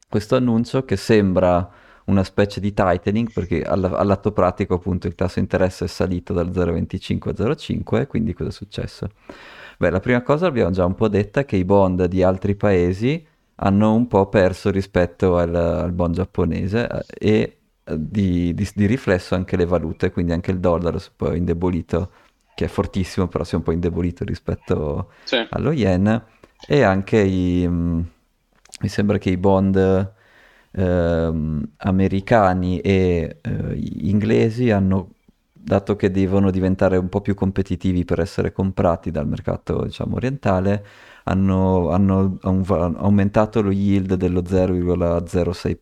[0.09, 1.69] questo annuncio che sembra
[2.05, 6.51] una specie di tightening, perché alla- all'atto pratico, appunto, il tasso interesse è salito dal
[6.53, 9.09] 0,25 a 0,5, quindi cosa è successo?
[9.77, 13.25] Beh, la prima cosa l'abbiamo già un po' detta, che i bond di altri paesi
[13.55, 18.85] hanno un po' perso rispetto al, al bond giapponese eh, e eh, di, di- di
[18.85, 22.11] riflesso anche le valute, quindi anche il dollaro si è un po' indebolito,
[22.53, 25.45] che è fortissimo, però si è un po' indebolito rispetto Sì.
[25.49, 26.23] allo yen
[26.67, 27.99] e anche i, mm,
[28.81, 30.13] mi sembra che i bond
[31.77, 35.11] americani e eh, inglesi hanno,
[35.53, 40.85] dato che devono diventare un po' più competitivi per essere comprati dal mercato, diciamo, orientale,
[41.23, 45.79] hanno, hanno aum- aumentato lo yield dello 0,06,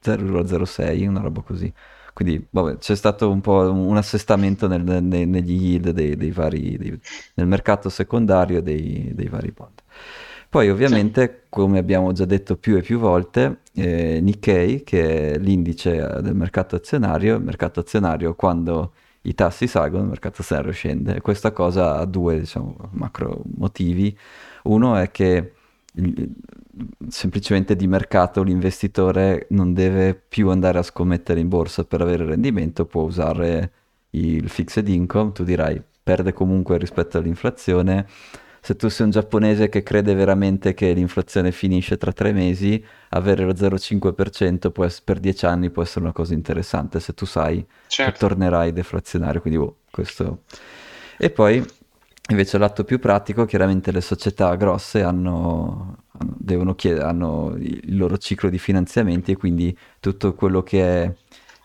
[0.00, 1.72] 0,06, una roba così.
[2.12, 6.76] Quindi vabbè, c'è stato un po' un assestamento nel- ne- negli yield dei, dei vari,
[6.78, 6.98] dei-
[7.34, 9.82] nel mercato secondario dei, dei vari bond.
[10.48, 15.96] Poi ovviamente, come abbiamo già detto più e più volte, eh, Nikkei, che è l'indice
[15.96, 21.20] eh, del mercato azionario, il mercato azionario quando i tassi salgono, il mercato azionario scende.
[21.20, 24.16] Questa cosa ha due, diciamo, macro motivi.
[24.64, 25.52] Uno è che
[27.08, 32.84] semplicemente di mercato l'investitore non deve più andare a scommettere in borsa per avere rendimento,
[32.84, 33.72] può usare
[34.10, 38.06] il fixed income, tu dirai perde comunque rispetto all'inflazione.
[38.66, 43.44] Se tu sei un giapponese che crede veramente che l'inflazione finisce tra tre mesi, avere
[43.44, 47.64] lo 0,5% può essere, per dieci anni può essere una cosa interessante se tu sai
[47.86, 48.10] certo.
[48.10, 49.40] che tornerai deflazionario.
[49.40, 50.42] Quindi oh, questo...
[51.16, 51.64] E poi
[52.30, 55.98] invece l'atto più pratico, chiaramente le società grosse hanno,
[56.48, 61.14] hanno, chied- hanno il loro ciclo di finanziamenti e quindi tutto quello che è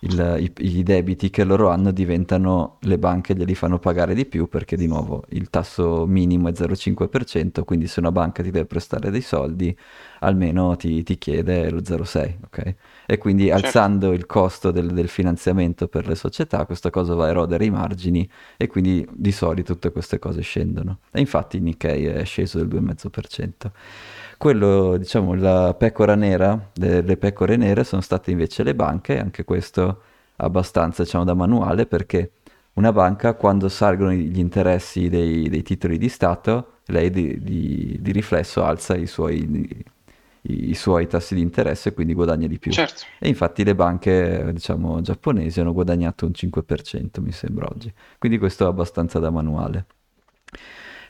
[0.04, 4.48] il, i, i, debiti che loro hanno diventano, le banche glieli fanno pagare di più
[4.48, 9.12] perché di nuovo il tasso minimo è 0,5%, quindi se una banca ti deve prestare
[9.12, 9.76] dei soldi
[10.20, 12.76] almeno ti, ti chiede lo 0,6%, ok?
[13.06, 13.66] E quindi certo.
[13.66, 17.70] alzando il costo del, del, finanziamento per le società questa cosa va a erodere i
[17.70, 21.00] margini e quindi di solito tutte queste cose scendono.
[21.12, 23.72] E infatti il Nikkei è sceso del 2,5%
[24.42, 29.44] quello, diciamo, la pecora nera, le, le pecore nere sono state invece le banche, anche
[29.44, 30.02] questo
[30.38, 32.32] abbastanza, diciamo, da manuale, perché
[32.74, 38.12] una banca quando salgono gli interessi dei, dei titoli di Stato, lei di, di, di
[38.12, 39.86] riflesso alza i suoi,
[40.42, 42.72] i, i suoi, tassi di interesse e quindi guadagna di più.
[42.72, 43.04] Certo.
[43.20, 47.94] E infatti le banche, diciamo, giapponesi hanno guadagnato un 5%, mi sembra oggi.
[48.18, 49.86] Quindi questo è abbastanza da manuale.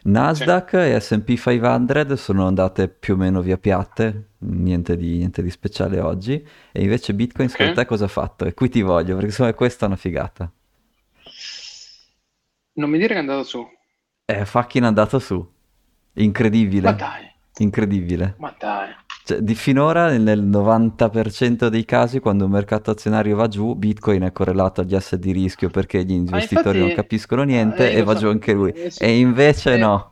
[0.04, 5.50] Nasdaq e SP 500 sono andate più o meno via piatte, niente di, niente di
[5.52, 7.60] speciale oggi, e invece Bitcoin okay.
[7.60, 8.46] secondo te cosa ha fatto?
[8.46, 10.52] E qui ti voglio, perché secondo me questa è una figata.
[12.74, 13.68] Non mi dire che è andato su.
[14.26, 15.48] È fucking andato su.
[16.14, 16.90] Incredibile.
[16.90, 17.32] Ma dai.
[17.58, 18.36] Incredibile.
[18.38, 18.90] Ma dai.
[19.24, 24.32] Cioè, di finora nel 90% dei casi quando un mercato azionario va giù, Bitcoin è
[24.32, 28.14] correlato agli asset di rischio perché gli investitori infatti, non capiscono niente eh, e va
[28.14, 28.20] so.
[28.20, 28.72] giù anche lui.
[28.72, 29.04] Eh, sì.
[29.04, 30.12] E invece eh, no.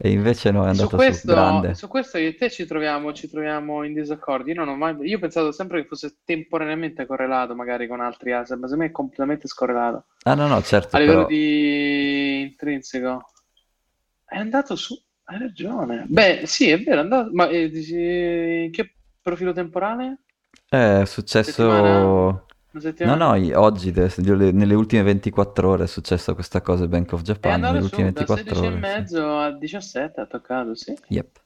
[0.00, 1.74] E invece no, è andato su, questo, su grande.
[1.74, 4.48] Su questo io e te ci troviamo, ci troviamo in disaccordo.
[4.48, 4.96] Io non ho mai...
[5.00, 8.86] Io ho pensato sempre che fosse temporaneamente correlato magari con altri asset, ma secondo me
[8.86, 10.04] è completamente scorrelato.
[10.22, 10.94] Ah no, no, certo.
[10.94, 11.28] A livello però...
[11.28, 13.24] di intrinseco.
[14.24, 14.96] È andato su...
[15.30, 16.06] Hai ragione.
[16.08, 17.28] Beh, sì, è vero, è andato...
[17.34, 20.20] ma eh, dici, in che profilo temporale?
[20.66, 22.44] È successo...
[23.00, 27.60] No, no, oggi, nelle ultime 24 ore è successa questa cosa Bank of Japan.
[27.60, 29.22] Nelle ultime su, 24 da 16 ore, e mezzo sì.
[29.22, 30.96] a 17 ha toccato, sì.
[31.08, 31.40] Yep.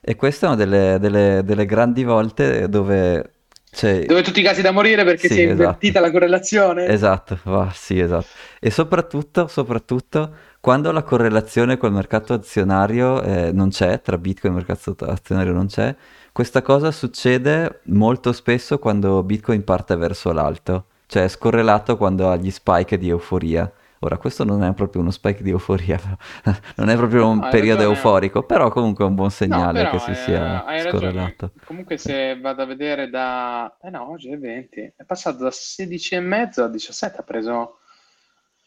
[0.00, 3.36] E queste sono delle, delle, delle grandi volte dove
[3.76, 5.60] cioè, Dove tutti i casi da morire perché sì, si è esatto.
[5.60, 6.86] invertita la correlazione.
[6.86, 8.26] Esatto, va, sì, esatto.
[8.58, 14.56] E soprattutto, soprattutto, quando la correlazione col mercato azionario eh, non c'è, tra Bitcoin e
[14.56, 15.94] mercato azionario non c'è,
[16.32, 22.36] questa cosa succede molto spesso quando Bitcoin parte verso l'alto, cioè è scorrelato quando ha
[22.36, 23.72] gli spike di euforia.
[24.00, 25.98] Ora, questo non è proprio uno spike di euforia,
[26.76, 27.96] non è proprio un no, periodo ragione.
[27.96, 31.00] euforico, però comunque è un buon segnale no, che si sia scorrelato.
[31.00, 31.52] Ragione.
[31.64, 33.74] Comunque se vado a vedere da...
[33.80, 37.78] Eh no, oggi è 20, è passato da 16,5 a 17, ha preso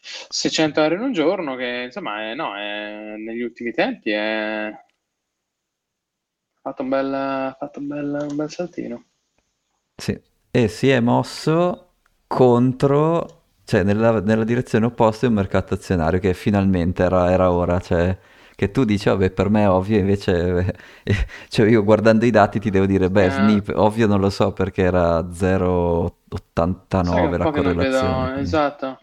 [0.02, 4.72] 600 euro in un giorno, che insomma, è, no, è, negli ultimi tempi è
[6.62, 9.04] fatto un bel, fatto un bel, un bel saltino.
[9.96, 10.20] Sì,
[10.52, 11.94] e si è mosso
[12.28, 17.80] contro, cioè nella, nella direzione opposta di un mercato azionario che finalmente era, era ora,
[17.80, 18.18] cioè
[18.56, 21.16] che tu dici, vabbè, per me è ovvio, invece, eh,
[21.48, 23.30] cioè io guardando i dati ti devo dire, beh, eh.
[23.32, 28.30] Snip, ovvio non lo so perché era 0,89 la correlazione.
[28.32, 29.00] Vedo, esatto.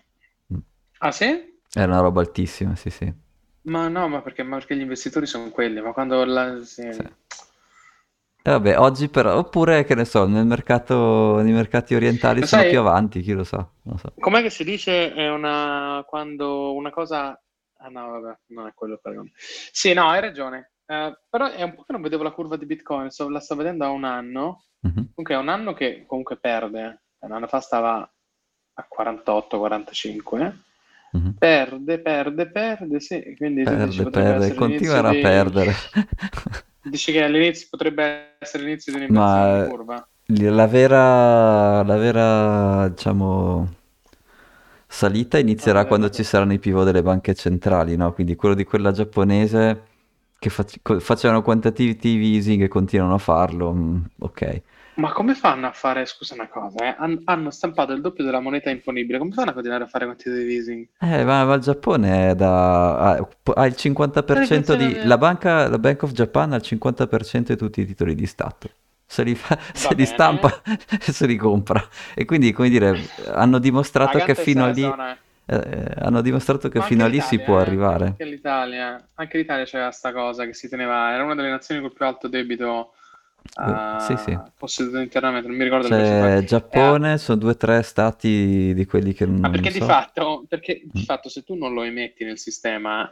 [0.98, 1.54] Ah sì?
[1.72, 3.12] Era una roba altissima, sì sì.
[3.62, 6.62] Ma no, ma perché, ma perché gli investitori sono quelli, ma quando la...
[6.64, 6.92] sì.
[6.92, 7.02] Sì.
[8.46, 12.62] E vabbè, oggi però, oppure che ne so, nel mercato, nei mercati orientali Ma sono
[12.62, 14.12] sai, più avanti, chi lo sa, so.
[14.20, 17.38] Com'è che si dice è una, quando una cosa...
[17.78, 19.32] Ah no, vabbè, non è quello il paragone.
[19.34, 20.74] Sì, no, hai ragione.
[20.86, 23.56] Uh, però è un po' che non vedevo la curva di Bitcoin, so, la sto
[23.56, 24.66] vedendo da un anno.
[24.86, 24.94] Mm-hmm.
[24.94, 27.02] Comunque è un anno che comunque perde.
[27.18, 28.08] Un anno fa stava
[28.74, 30.54] a 48-45
[31.16, 31.30] Mm-hmm.
[31.38, 33.34] Perde, perde, perde, sì.
[33.36, 35.18] Quindi perde, perde, continuerà di...
[35.18, 35.74] a perdere.
[36.82, 40.08] Dici che all'inizio potrebbe essere l'inizio di un'inversione di curva?
[40.28, 43.74] La vera, la vera, diciamo,
[44.86, 48.12] salita inizierà ah, quando ci saranno i pivot delle banche centrali, no?
[48.12, 49.82] Quindi quello di quella giapponese
[50.38, 54.62] che fac- facevano quantitative easing e continuano a farlo, mm, ok.
[54.96, 56.94] Ma come fanno a fare, scusa una cosa, eh?
[56.98, 60.50] Han- hanno stampato il doppio della moneta imponibile, come fanno a continuare a fare quantitative
[60.50, 60.88] easing?
[61.00, 62.96] Eh, ma, ma il Giappone è da...
[62.96, 65.04] ha, ha il 50% di...
[65.04, 68.70] La, banca, la Bank of Japan ha il 50% di tutti i titoli di Stato.
[69.04, 70.62] Se li, fa, se li stampa,
[70.98, 71.82] se li compra.
[72.14, 74.90] E quindi, come dire, hanno dimostrato che fino a lì...
[75.48, 77.62] Eh, hanno dimostrato che fino a lì si può eh.
[77.62, 78.06] arrivare.
[78.06, 81.92] Anche l'Italia, anche l'Italia c'era sta cosa che si teneva, era una delle nazioni col
[81.92, 82.94] più alto debito
[83.54, 83.62] Eh,
[83.96, 84.38] Sì, sì.
[84.48, 86.54] eh, posseduto internamente, non mi ricordo le C'è percentuali.
[86.68, 89.80] E ha- Giappone, sono due o tre stati di quelli che ma non perché di
[89.80, 89.86] so.
[89.86, 91.02] fatto, perché di Mm.
[91.02, 93.08] fatto se tu non lo emetti nel sistema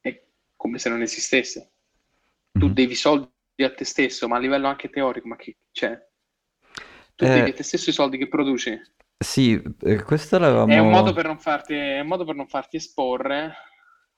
[0.00, 0.22] è
[0.56, 1.72] come se non esistesse.
[2.56, 2.72] Tu Mhm.
[2.72, 3.30] devi soldi
[3.64, 5.98] a te stesso, ma a livello anche teorico, ma che c'è?
[7.16, 8.78] Tu Eh, devi a te stesso i soldi che produci.
[9.18, 11.12] sì, eh, questo È un modo l'avevamo...
[11.12, 13.52] per non farti, è un modo per non farti esporre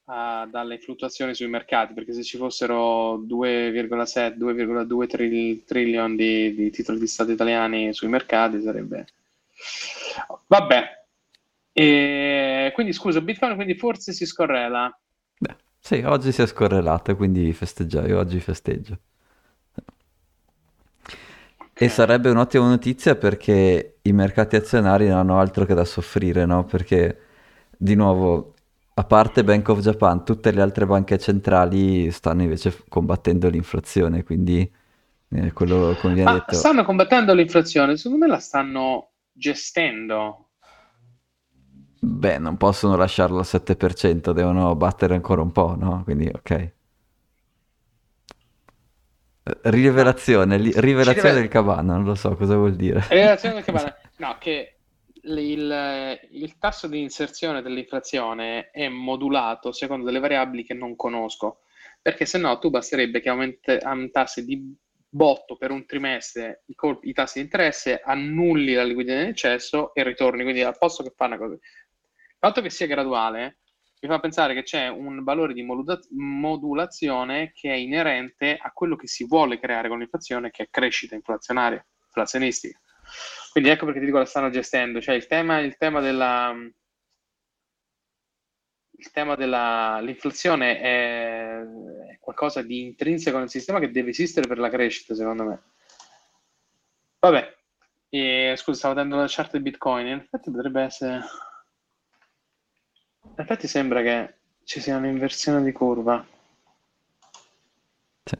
[0.06, 6.70] ah, dalle fluttuazioni sui mercati, perché se ci fossero 2,7, 2,2 tri- trillion di, di
[6.70, 9.06] titoli di Stato italiani sui mercati sarebbe...
[10.46, 11.02] Vabbè,
[11.72, 14.94] e quindi scusa, Bitcoin quindi forse si scorrela.
[15.38, 18.98] Beh, sì, oggi si è scorrelato, quindi festeggiai, io oggi festeggio.
[21.74, 26.64] E sarebbe un'ottima notizia perché i mercati azionari non hanno altro che da soffrire, no?
[26.64, 27.18] Perché,
[27.76, 28.51] di nuovo,
[28.94, 34.70] a parte Bank of Japan, tutte le altre banche centrali stanno invece combattendo l'inflazione, quindi
[35.28, 40.50] eh, quello, come viene Ma detto, stanno combattendo l'inflazione, secondo me la stanno gestendo.
[42.00, 46.02] beh, non possono lasciarlo al 7%, devono battere ancora un po', no?
[46.04, 46.72] Quindi, ok.
[49.62, 53.02] Rivelazione, li- rivelazione del cabana, non lo so cosa vuol dire.
[53.06, 54.81] E relazione del cabana, no, che
[55.22, 61.60] il, il tasso di inserzione dell'inflazione è modulato secondo delle variabili che non conosco,
[62.00, 64.76] perché se no tu basterebbe che aument- aumentassi di
[65.08, 69.94] botto per un trimestre i, colpi- i tassi di interesse, annulli la liquidità in eccesso
[69.94, 71.54] e ritorni, quindi al posto che fa una cosa.
[71.54, 73.58] Il fatto che sia graduale
[74.00, 78.96] mi fa pensare che c'è un valore di modula- modulazione che è inerente a quello
[78.96, 82.80] che si vuole creare con l'inflazione, che è crescita inflazionaria, inflazionistica.
[83.52, 86.54] Quindi ecco perché ti dico la stanno gestendo, cioè il tema, il tema della
[89.02, 91.60] il tema dell'inflazione è,
[92.12, 95.62] è qualcosa di intrinseco nel sistema che deve esistere per la crescita, secondo me.
[97.18, 97.56] Vabbè,
[98.08, 101.20] e, scusa, stavo vedendo la chart di Bitcoin, in effetti potrebbe essere...
[103.24, 104.34] In effetti sembra che
[104.64, 106.24] ci sia un'inversione di curva.
[108.24, 108.38] Sì.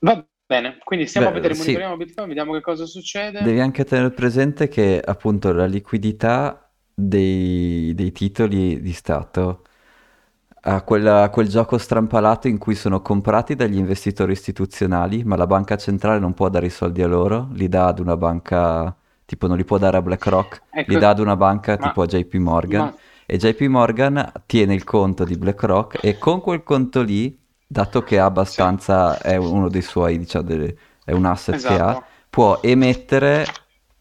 [0.00, 3.52] Va bene, quindi stiamo a Beh, vedere, sì, monitoriamo Bitcoin, vediamo che cosa succede.
[3.52, 9.62] devi anche tenere presente che appunto la liquidità dei, dei titoli di Stato
[10.62, 15.76] ha quella- quel gioco strampalato in cui sono comprati dagli investitori istituzionali, ma la banca
[15.76, 19.56] centrale non può dare i soldi a loro, li dà ad una banca, tipo non
[19.56, 22.34] li può dare a BlackRock, li Ecco, dà ad una banca ma, tipo a JP
[22.38, 27.37] Morgan ma e JP Morgan tiene il conto di BlackRock e con quel conto lì,
[27.68, 31.78] dato che ha sì, abbastanza, è uno dei suoi, diciamo, delle- è un asset che
[31.78, 32.04] ha, esatto.
[32.30, 33.46] può emettere,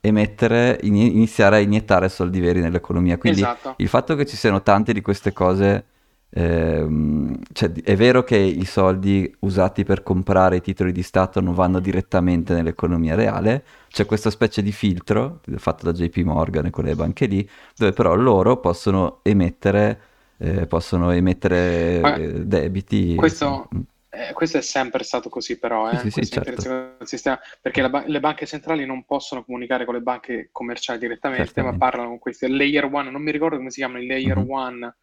[0.01, 3.17] emettere, in- iniziare a iniettare soldi veri nell'economia.
[3.17, 3.75] Quindi Esatto.
[3.77, 5.85] il fatto che ci siano tante di queste cose,
[6.29, 11.53] ehm, cioè, è vero che i soldi usati per comprare i titoli di Stato non
[11.53, 16.95] vanno direttamente nell'economia reale, c'è questa specie di filtro fatto da JP Morgan e quelle
[16.95, 19.99] banche lì, dove però loro possono emettere,
[20.37, 23.15] eh, possono emettere Ma eh, debiti.
[23.15, 23.67] questo,
[24.09, 28.19] eh, questo è sempre stato così, però, eh, sì, sì, certo, sistema, perché ba- le
[28.19, 31.77] banche centrali non possono comunicare con le banche commerciali direttamente, ma certamente.
[31.77, 34.95] parlano con questi layer one, non mi ricordo come si chiamano, i layer Mhm, one,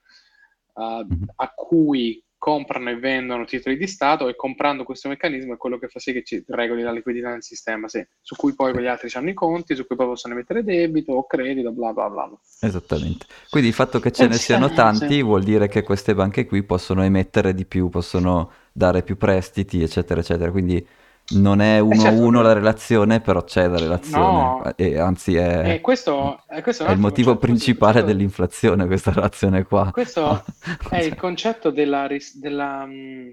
[0.74, 1.24] uh, mhm.
[1.36, 5.88] a cui comprano e vendono titoli di Stato e comprando questo meccanismo è quello che
[5.88, 9.08] fa sì che ci regoli la liquidità nel sistema, sì, su cui poi quegli altri
[9.14, 12.30] hanno i conti, su cui poi possono emettere debito o credito, bla bla bla.
[12.60, 13.24] Esattamente.
[13.48, 14.74] Quindi il fatto che ce Eh, ne sì, siano sì.
[14.74, 19.82] tanti vuol dire che queste banche qui possono emettere di più, possono dare più prestiti,
[19.82, 20.50] eccetera, eccetera.
[20.50, 20.86] Quindi
[21.28, 24.98] non è Eh, uno a certo, uno la relazione, però c'è la relazione no, e
[24.98, 28.04] anzi è, e questo, eh, questo è il motivo concetto, così, principale questo...
[28.04, 29.90] dell'inflazione, questa relazione qua.
[29.90, 30.44] Questo
[30.88, 33.30] è il Cioè, concetto della, ris- della mm,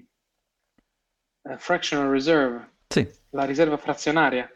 [1.44, 3.08] eh, fractional reserve, sì.
[3.32, 4.50] la riserva frazionaria.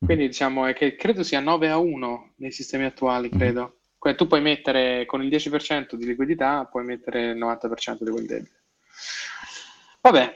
[0.00, 3.38] Mhm, Quindi diciamo è che credo sia 9 a 1 nei sistemi attuali, mhm.
[3.38, 3.80] credo.
[3.98, 8.26] Que- tu puoi mettere con il 10% di liquidità, puoi mettere il 90% di quel
[8.26, 8.56] debito.
[10.00, 10.34] Vabbè,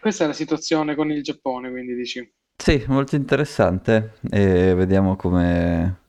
[0.00, 2.32] questa è la situazione con il Giappone, quindi dici.
[2.56, 6.02] Sì, molto interessante e vediamo come...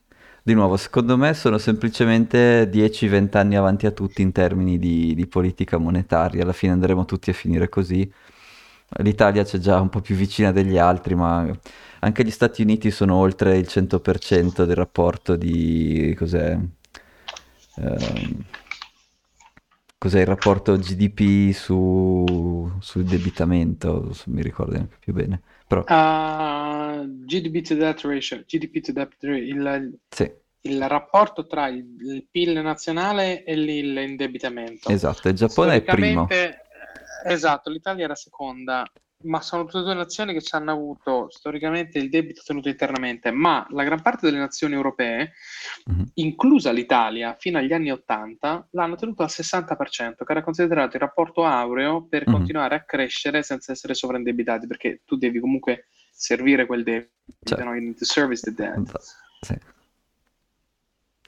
[0.43, 5.25] Di nuovo, secondo me sono semplicemente 10-20 anni avanti a tutti in termini di, di
[5.25, 8.07] politica monetaria, alla fine andremo tutti a finire così.
[8.99, 11.49] L'Italia c'è già un po' più vicina degli altri, ma
[11.99, 16.13] anche gli Stati Uniti sono oltre il 100% del rapporto di...
[16.15, 16.55] cos'è?
[17.77, 18.45] Ehm,
[20.05, 24.01] cos'è il rapporto GDP su, sul debitamento?
[24.01, 25.81] Non mi ricordo neanche più bene, però...
[25.81, 30.31] Uh, GDP to debt ratio, GDP to debt ratio, il, Sì,
[30.61, 34.89] il rapporto tra il, il PIL nazionale e l'indebitamento.
[34.89, 36.27] Esatto, il Giappone è primo.
[37.23, 38.85] Esatto, l'Italia era seconda,
[39.25, 43.31] ma sono tutte e due nazioni che ci hanno avuto storicamente il debito tenuto internamente,
[43.31, 45.33] ma la gran parte delle nazioni europee,
[45.91, 46.05] mm-hmm.
[46.15, 51.45] inclusa l'Italia, fino agli anni 80, l'hanno tenuto al 60%, che era considerato il rapporto
[51.45, 52.35] aureo per mm-hmm.
[52.35, 57.11] continuare a crescere senza essere sovraindebitati, perché tu devi comunque servire quel debito,
[57.43, 57.73] cioè, no?
[57.97, 58.99] service the debt.
[59.41, 59.73] Sì.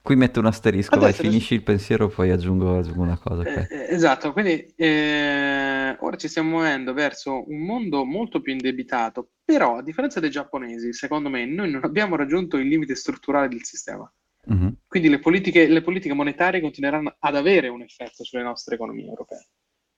[0.07, 3.41] Qui metto un asterisco, Adesso vai, finisci il pensiero, poi aggiungo, aggiungo una cosa.
[3.41, 3.67] Okay.
[3.69, 9.31] Eh, eh, esatto, quindi eh, ora ci stiamo muovendo verso un mondo molto più indebitato,
[9.43, 13.65] però a differenza dei giapponesi, secondo me, noi non abbiamo raggiunto il limite strutturale del
[13.65, 14.09] sistema.
[14.49, 14.69] Mm-hmm.
[14.87, 19.47] Quindi le politiche, le politiche, monetarie continueranno ad avere un effetto sulle nostre economie europee.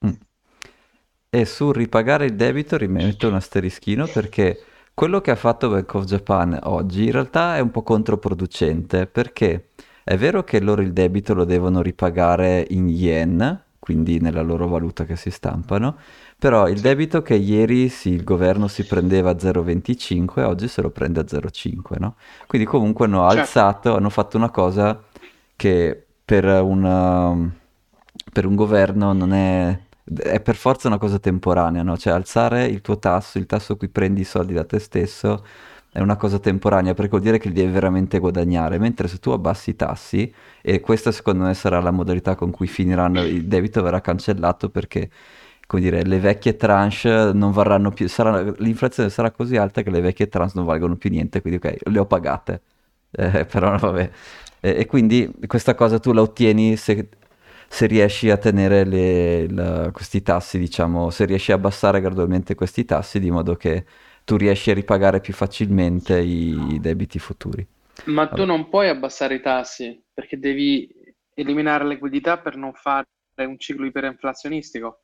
[0.07, 0.13] Mm.
[1.29, 4.59] E sul ripagare il debito rimetto un asterischino perché
[4.95, 9.68] quello che ha fatto Bank of Japan oggi in realtà è un po' controproducente perché
[10.09, 15.05] è vero che loro il debito lo devono ripagare in yen, quindi nella loro valuta
[15.05, 15.97] che si stampano,
[16.35, 20.89] però il debito che ieri sì, il governo si prendeva a 0,25 oggi se lo
[20.89, 22.15] prende a 0,5, no?
[22.47, 23.39] Quindi comunque hanno certo.
[23.39, 24.99] alzato, hanno fatto una cosa
[25.55, 27.53] che per, una,
[28.33, 29.79] per un governo non è,
[30.23, 31.95] è per forza una cosa temporanea, no?
[31.97, 35.45] Cioè alzare il tuo tasso, il tasso a cui prendi i soldi da te stesso
[35.91, 39.31] è una cosa temporanea perché vuol dire che li devi veramente guadagnare, mentre se tu
[39.31, 40.31] abbassi i tassi,
[40.61, 45.09] e questa secondo me sarà la modalità con cui finiranno, il debito verrà cancellato perché
[45.69, 50.01] come dire, le vecchie tranche non varranno più, sarà, l'inflazione sarà così alta che le
[50.01, 52.61] vecchie tranche non valgono più niente, quindi ok, le ho pagate,
[53.11, 54.09] eh, però vabbè.
[54.61, 57.09] E, e, quindi questa cosa tu la ottieni se,
[57.67, 62.83] se riesci a tenere le, la, questi tassi, diciamo, se riesci a abbassare gradualmente questi
[62.85, 63.85] tassi di modo che
[64.29, 67.67] tu riesci a ripagare più facilmente i, i debiti futuri.
[68.05, 70.87] Ma tu non puoi abbassare i tassi perché devi
[71.33, 73.07] eliminare liquidità per non fare
[73.37, 75.01] un ciclo iperinflazionistico.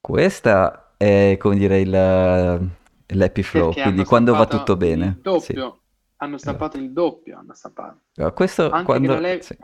[0.00, 5.18] Questa è, come dire, il, l'happy flow, perché quindi quando va tutto bene.
[5.20, 5.80] Doppio, sì.
[6.18, 8.02] hanno stampato il doppio, hanno stampato.
[8.34, 9.18] Questo Anche quando...
[9.18, 9.42] Le...
[9.42, 9.58] Sì.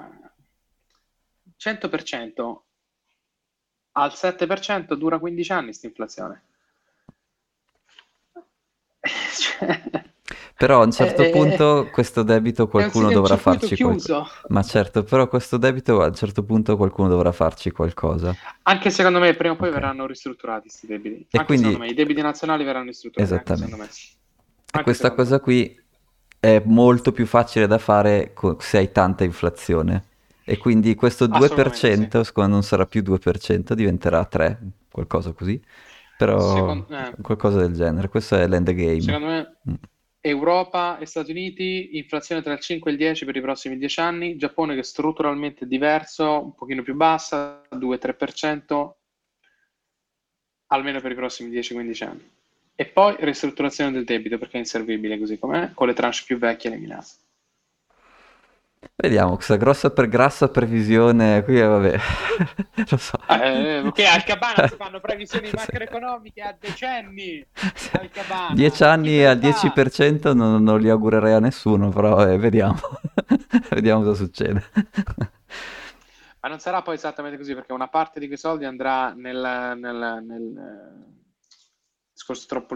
[1.62, 2.56] 100%
[3.92, 6.44] al 7% dura 15 anni questa inflazione.
[10.61, 14.26] Però a un certo eh, punto questo debito qualcuno dovrà farci qualcosa.
[14.48, 18.36] Ma certo, però questo debito a un certo punto qualcuno dovrà farci qualcosa.
[18.64, 19.80] Anche secondo me prima o poi okay.
[19.80, 21.26] verranno ristrutturati questi debiti.
[21.30, 21.64] E Anche quindi...
[21.64, 23.32] secondo me i debiti nazionali verranno ristrutturati.
[23.32, 23.88] Esattamente.
[24.72, 25.80] E questa cosa qui
[26.38, 30.05] è molto più facile da fare se hai tanta inflazione.
[30.44, 32.24] E quindi questo 2% sì.
[32.24, 34.59] secondo me non sarà più 2%, diventerà 3,
[34.90, 35.59] qualcosa così
[36.21, 38.09] però Secondo, eh, qualcosa del genere.
[38.09, 39.01] Questo è l'endgame.
[39.01, 39.75] Secondo me mm.
[40.21, 44.01] Europa e Stati Uniti, inflazione tra il 5 e il 10 per i prossimi 10
[44.01, 48.91] anni, Giappone che è strutturalmente diverso, un pochino più bassa, 2-3%,
[50.66, 52.31] almeno per i prossimi 10-15 anni.
[52.75, 56.71] E poi ristrutturazione del debito perché è inservibile così com'è, con le tranche più vecchie
[56.71, 57.09] eliminate.
[58.97, 61.99] Vediamo, questa grossa per grassa previsione qui, eh, vabbè,
[62.89, 63.18] lo so.
[63.28, 67.45] Eh, ok, al Cabana si fanno previsioni macroeconomiche a decenni.
[67.93, 68.55] Al Cabana.
[68.55, 72.81] 10 anni al 10% non, non, li augurerei a nessuno, però eh, vediamo.
[73.68, 74.64] vediamo cosa succede.
[76.41, 80.24] Ma non sarà poi esattamente così, perché una parte di quei soldi andrà nel, nel,
[80.26, 81.11] nel
[82.33, 82.74] discorso troppo...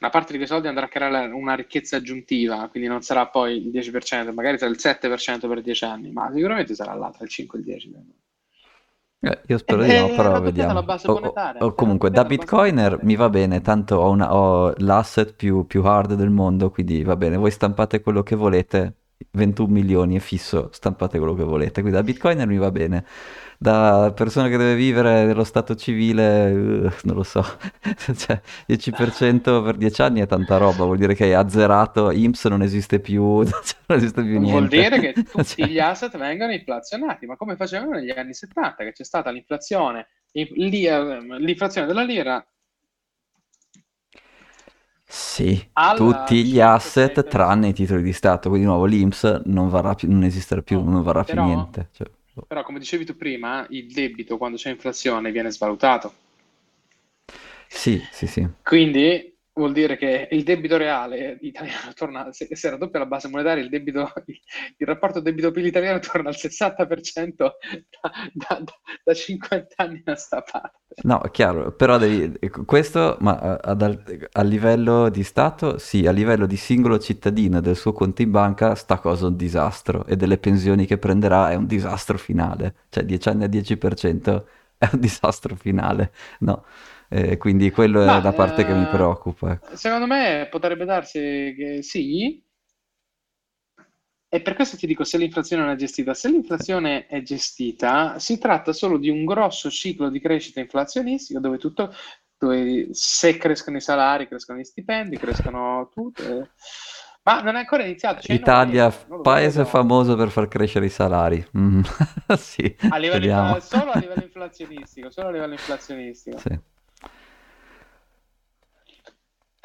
[0.00, 3.66] Una parte di quei soldi andrà a creare una ricchezza aggiuntiva, quindi non sarà poi
[3.66, 7.30] il 10%, magari sarà il 7% per 10 anni, ma sicuramente sarà là tra il
[7.30, 7.92] 5 e il 10.
[9.20, 10.78] Eh, io spero di no, però vediamo.
[10.78, 15.66] O, o, o, comunque, da bitcoiner mi va bene, tanto ho, una, ho l'asset più,
[15.66, 18.94] più, hard del mondo, quindi va bene, voi stampate quello che volete,
[19.32, 23.04] 21 milioni è fisso, stampate quello che volete, quindi da bitcoiner mi va bene.
[23.60, 27.42] Da persona che deve vivere nello stato civile, uh, non lo so,
[28.16, 32.62] cioè 10% per 10 anni è tanta roba, vuol dire che hai azzerato, IMSS non
[32.62, 34.50] esiste più, non esiste più niente.
[34.52, 35.66] Vuol dire che tutti cioè...
[35.66, 41.86] gli asset vengono inflazionati, ma come facevano negli anni 70, che c'è stata l'inflazione, l'inflazione
[41.88, 42.46] della lira
[45.10, 49.70] sì, Alla tutti gli asset tranne i titoli di Stato, quindi di nuovo l'IMSS non,
[49.70, 51.88] varrà più, non esisterà più, no, non varrà però, più niente.
[51.92, 52.10] Cioè.
[52.46, 56.12] Però, come dicevi tu prima, il debito quando c'è inflazione viene svalutato.
[57.66, 58.46] Sì, sì, sì.
[58.62, 63.62] Quindi vuol dire che il debito reale italiano torna, se, se raddoppia la base monetaria,
[63.62, 67.52] il, debito, il rapporto debito-PIL italiano torna al 60% da,
[68.32, 68.64] da,
[69.04, 70.76] da, 50 anni a sta parte.
[71.02, 73.98] No, chiaro, però devi, questo ma a, a,
[74.32, 78.74] a, livello di Stato, sì, a livello di singolo cittadino del suo conto in banca,
[78.74, 83.28] sta cosa un disastro e delle pensioni che prenderà è un disastro finale, cioè 10
[83.28, 84.44] anni a 10%
[84.78, 86.64] è un disastro finale, no?
[87.08, 89.52] Eh, quindi quello è la parte che mi eh, preoccupa.
[89.52, 89.76] ecco.
[89.76, 92.42] secondo me potrebbe darsi che sì,
[94.30, 96.12] e per questo ti dico se l'inflazione non è gestita.
[96.12, 101.56] Se l'inflazione è gestita, si tratta solo di un grosso ciclo di crescita inflazionistico dove
[101.56, 101.94] tutto,
[102.36, 106.50] dove se crescono i salari, crescono gli stipendi, crescono tutte.
[107.22, 108.20] Ma non è ancora iniziato.
[108.20, 108.90] Cioè Italia,
[109.22, 111.42] paese famoso per far crescere i salari.
[111.56, 111.80] Mm.
[112.36, 116.36] sì, a livello, solo a livello inflazionistico, solo a livello inflazionistico.
[116.36, 116.60] Sì.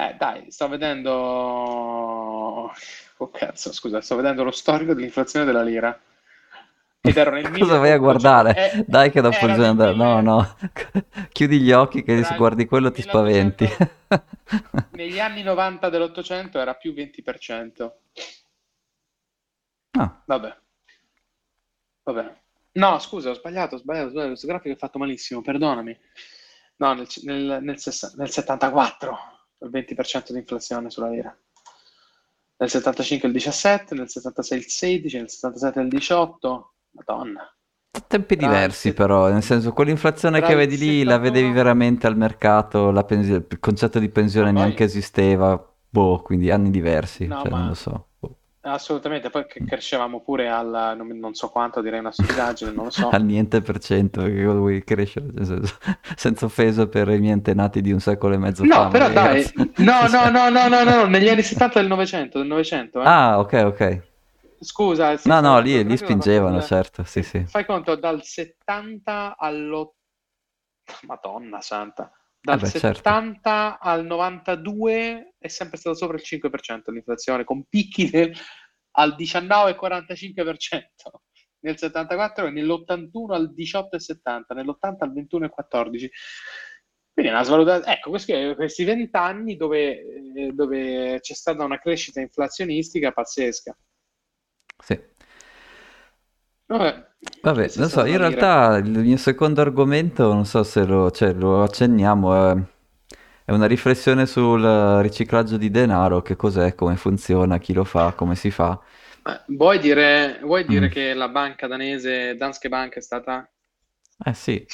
[0.03, 1.11] Eh, dai, sto vedendo.
[3.17, 5.97] Oh, cazzo, scusa, sto vedendo lo storico dell'inflazione della lira.
[6.99, 8.71] Ed ero nel Cosa vai a guardare?
[8.71, 9.95] Eh, dai che dopo bisogna andare.
[9.95, 10.57] No, no.
[11.31, 13.65] Chiudi gli occhi che se guardi quello ti spaventi.
[14.91, 17.91] Negli anni 90 dell'Ottocento era più 20%.
[19.91, 20.21] Ah.
[20.25, 20.57] Vabbè.
[22.03, 22.41] Vabbè.
[22.73, 24.31] No, scusa, ho sbagliato, ho sbagliato, ho sbagliato.
[24.31, 25.97] Questo grafico è fatto malissimo, perdonami.
[26.77, 27.77] No, nel, nel, nel,
[28.15, 29.33] nel 74
[29.63, 31.35] il 20% di inflazione sulla lira.
[32.57, 36.73] Nel 75 il 17, nel 76 il 16, nel 77 il 18.
[36.91, 37.55] Madonna.
[38.07, 38.95] Tempi diversi set...
[38.95, 41.09] però, nel senso quell'inflazione che vedi lì 71...
[41.09, 44.85] la vedevi veramente al mercato, pens- il concetto di pensione no, neanche poi...
[44.85, 47.57] esisteva, boh, quindi anni diversi, no, cioè, ma...
[47.59, 48.07] non lo so.
[48.65, 53.09] Assolutamente, poi crescevamo pure al non, non so quanto, direi una stupidaggine, non lo so.
[53.11, 55.27] al niente per cento, che vuoi crescere,
[56.15, 58.87] senza offesa per i miei antenati di un secolo e mezzo no, fa.
[58.87, 59.45] però dai,
[59.77, 63.01] no, no, no, no, no, no, negli anni 70 del Novecento, del Novecento.
[63.01, 63.05] Eh.
[63.05, 64.01] Ah, ok, ok.
[64.61, 65.19] Scusa.
[65.25, 67.43] No, no, lì, lì spingevano, certo, sì, sì.
[67.45, 69.91] Fai conto, dal 70 all'...
[71.05, 72.11] Madonna santa
[72.43, 73.87] dal Vabbè, 70 certo.
[73.87, 78.35] al 92 è sempre stato sopra il 5% l'inflazione, con picchi del,
[78.97, 80.81] al 19,45%,
[81.59, 86.09] nel 74 e nell'81 al 18,70, nell'80 al 21,14.
[87.13, 87.95] Quindi è una svalutazione.
[87.95, 90.03] Ecco, questi, questi 20 anni dove,
[90.51, 93.77] dove c'è stata una crescita inflazionistica pazzesca.
[94.83, 94.99] Sì.
[96.73, 96.91] Vabbè,
[97.41, 101.61] Vabbè, non so, in realtà il mio secondo argomento, non so se lo, cioè, lo
[101.63, 102.55] accenniamo, è,
[103.45, 104.61] è una riflessione sul
[105.01, 108.79] riciclaggio di denaro, che cos'è, come funziona, chi lo fa, come si fa.
[109.25, 110.89] Eh, vuoi dire, vuoi dire Mm.
[110.89, 113.49] che la banca danese Danske Bank è stata...
[114.25, 114.65] Eh sì,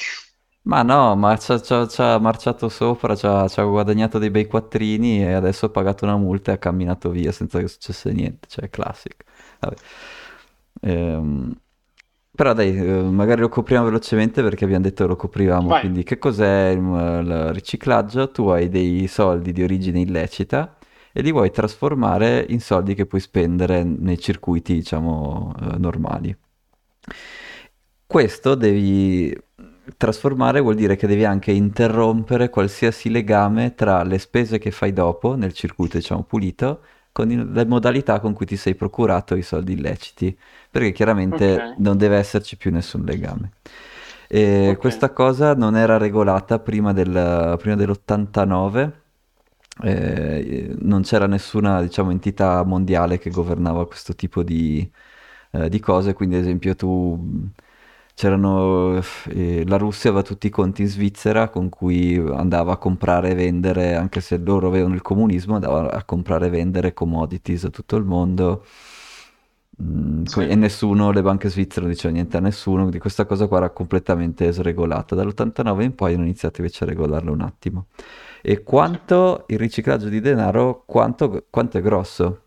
[0.62, 5.66] ma no, ma ci ha marciato sopra, ci ha guadagnato dei bei quattrini e adesso
[5.66, 9.24] ha pagato una multa e ha camminato via senza che successe niente, cioè classic.
[9.60, 9.76] Vabbè.
[10.82, 11.54] Ehm,
[12.40, 15.68] però dai, eh, magari lo copriamo velocemente perché abbiamo detto che lo coprivamo.
[15.68, 15.80] Vai.
[15.80, 18.30] Quindi, che cos'è il, il riciclaggio?
[18.30, 20.78] Tu hai dei soldi di origine illecita
[21.12, 26.34] e li vuoi trasformare in soldi che puoi spendere nei circuiti, diciamo, eh, normali.
[28.06, 29.38] Questo devi
[29.98, 35.34] trasformare vuol dire che devi anche interrompere qualsiasi legame tra le spese che fai dopo
[35.34, 36.80] nel circuito, diciamo, pulito
[37.12, 40.36] con le modalità con cui ti sei procurato i soldi illeciti,
[40.70, 41.74] perché chiaramente okay.
[41.78, 43.52] non deve esserci più nessun legame.
[44.32, 44.76] Okay.
[44.76, 48.92] questa cosa non era regolata prima, del, prima dell'89,
[49.82, 54.88] eh, non c'era nessuna diciamo, entità mondiale che governava questo tipo di,
[55.52, 57.50] eh, di cose, quindi ad esempio tu
[58.14, 63.30] c'erano eh, la Russia aveva tutti i conti in Svizzera con cui andava a comprare
[63.30, 67.70] e vendere, anche se loro avevano il comunismo, andava a comprare e vendere commodities a
[67.70, 68.64] tutto il mondo.
[69.82, 70.46] Mm, sì.
[70.46, 73.70] E nessuno, le banche svizzere non dicevano niente a nessuno, quindi questa cosa qua era
[73.70, 75.14] completamente sregolata.
[75.14, 77.86] Dall'89 in poi hanno iniziato invece a regolarla un attimo.
[78.42, 82.42] E quanto il riciclaggio di denaro, quanto, quanto è grosso?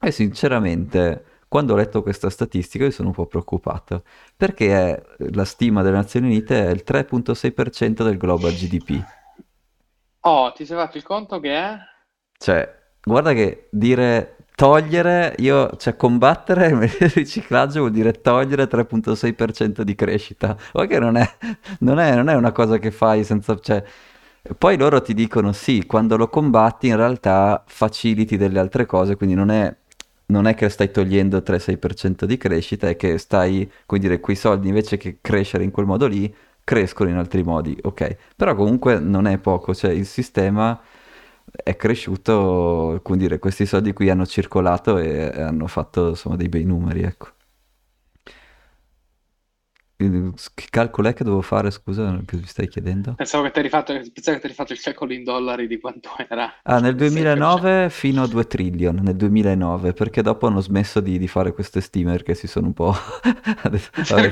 [0.00, 4.04] E sinceramente quando ho letto questa statistica mi sono un po' preoccupato,
[4.36, 9.04] perché la stima delle Nazioni Unite è il 3.6% del global GDP.
[10.20, 11.76] Oh, ti sei fatto il conto che è?
[12.38, 12.72] Cioè,
[13.02, 20.56] guarda che dire togliere, io, cioè combattere il riciclaggio vuol dire togliere 3.6% di crescita.
[20.74, 21.28] Ma che non è,
[21.80, 23.58] non, è, non è una cosa che fai senza...
[23.58, 23.82] Cioè,
[24.56, 29.34] poi loro ti dicono sì, quando lo combatti in realtà faciliti delle altre cose, quindi
[29.34, 29.74] non è
[30.30, 34.68] non è che stai togliendo 3-6% di crescita, è che stai, come dire, quei soldi
[34.68, 36.32] invece che crescere in quel modo lì,
[36.64, 38.16] crescono in altri modi, ok?
[38.36, 40.80] Però comunque non è poco, cioè il sistema
[41.52, 46.64] è cresciuto, come dire, questi soldi qui hanno circolato e, hanno fatto insomma dei bei
[46.64, 47.28] numeri, ecco.
[50.54, 53.16] Che calcolo è che devo fare, scusa, mi stai chiedendo?
[53.16, 55.78] Pensavo che ti eri fatto, pensavo che ti eri fatto il calcolo in dollari di
[55.78, 56.52] quanto era.
[56.62, 56.96] Ah, nel il 6%.
[56.96, 61.80] 2009 fino a 2 trillion, nel 2009, perché dopo hanno smesso di, di fare queste
[61.80, 62.94] steamer che si sono un po'...
[63.62, 64.30] vabbè, sai,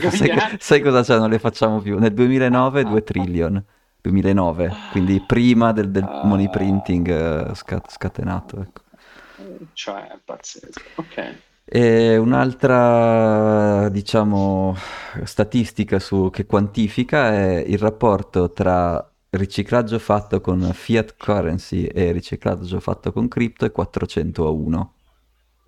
[0.58, 1.18] sai cosa c'è?
[1.18, 1.98] Non le facciamo più.
[1.98, 3.62] Nel 2009 2 trillion,
[4.00, 7.08] 2009, quindi prima del, del money Ah, printing
[7.50, 8.82] eh, sca- scatenato, ecco.
[9.72, 10.90] cioè, è pazzesco.
[10.96, 11.42] Ok.
[11.70, 14.74] E un'altra, diciamo,
[15.24, 22.80] statistica su- che quantifica è il rapporto tra riciclaggio fatto con fiat currency e riciclaggio
[22.80, 24.94] fatto con cripto è 400 a 1,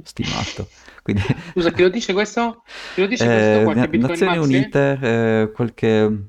[0.02, 0.68] stimato.
[1.02, 1.22] Quindi,
[1.52, 2.62] Scusa, chi lo dice questo?
[2.94, 3.58] Chi lo dice questo?
[3.58, 4.54] eh, Bitcoin Nazioni Maxi?
[4.54, 6.28] Unite, eh, qualche...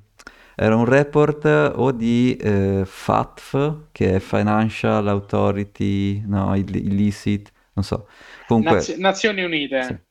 [0.54, 1.46] Era un report
[1.76, 8.08] o di eh, FATF, che è Financial Authority, no, ill- illicit, non so.
[8.46, 9.44] Comunque, Naz- Nazioni
[9.80, 9.98] sì.
[9.98, 10.06] Unite.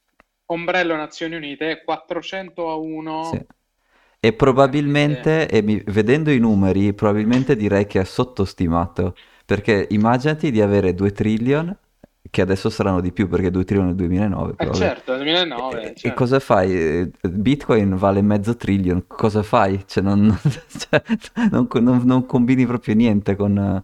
[0.47, 3.19] Ombrello Nazioni Unite, 400 a 1.
[3.19, 3.45] Sì.
[4.23, 9.17] E probabilmente, e mi- vedendo i numeri, probabilmente direi che è sottostimato,
[9.47, 11.75] perché immaginati di avere 2 trillion,
[12.31, 15.97] che adesso saranno di più perché 2 trillion nel 2009, Eh certo, nel 2009, E,
[16.01, 16.15] e certo.
[16.15, 16.73] cosa fai?
[16.75, 19.85] Eh, Bitcoin vale mezzo trillion, cosa fai?
[19.87, 20.39] Cioè non,
[20.79, 21.03] cioè,
[21.51, 23.83] non- non- non combini proprio niente con...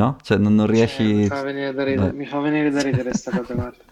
[0.00, 0.16] No?
[0.22, 1.24] Cioè non, non Cioè, mi riesci...
[1.24, 2.12] fa venire da ridere, Vabbè.
[2.12, 3.84] mi fa venire da ridere sta cosa, guarda.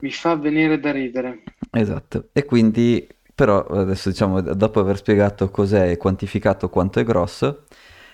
[0.00, 1.42] Mi fa venire da ridere.
[1.72, 7.64] Esatto, e quindi però adesso diciamo dopo aver spiegato cos'è e quantificato quanto è grosso,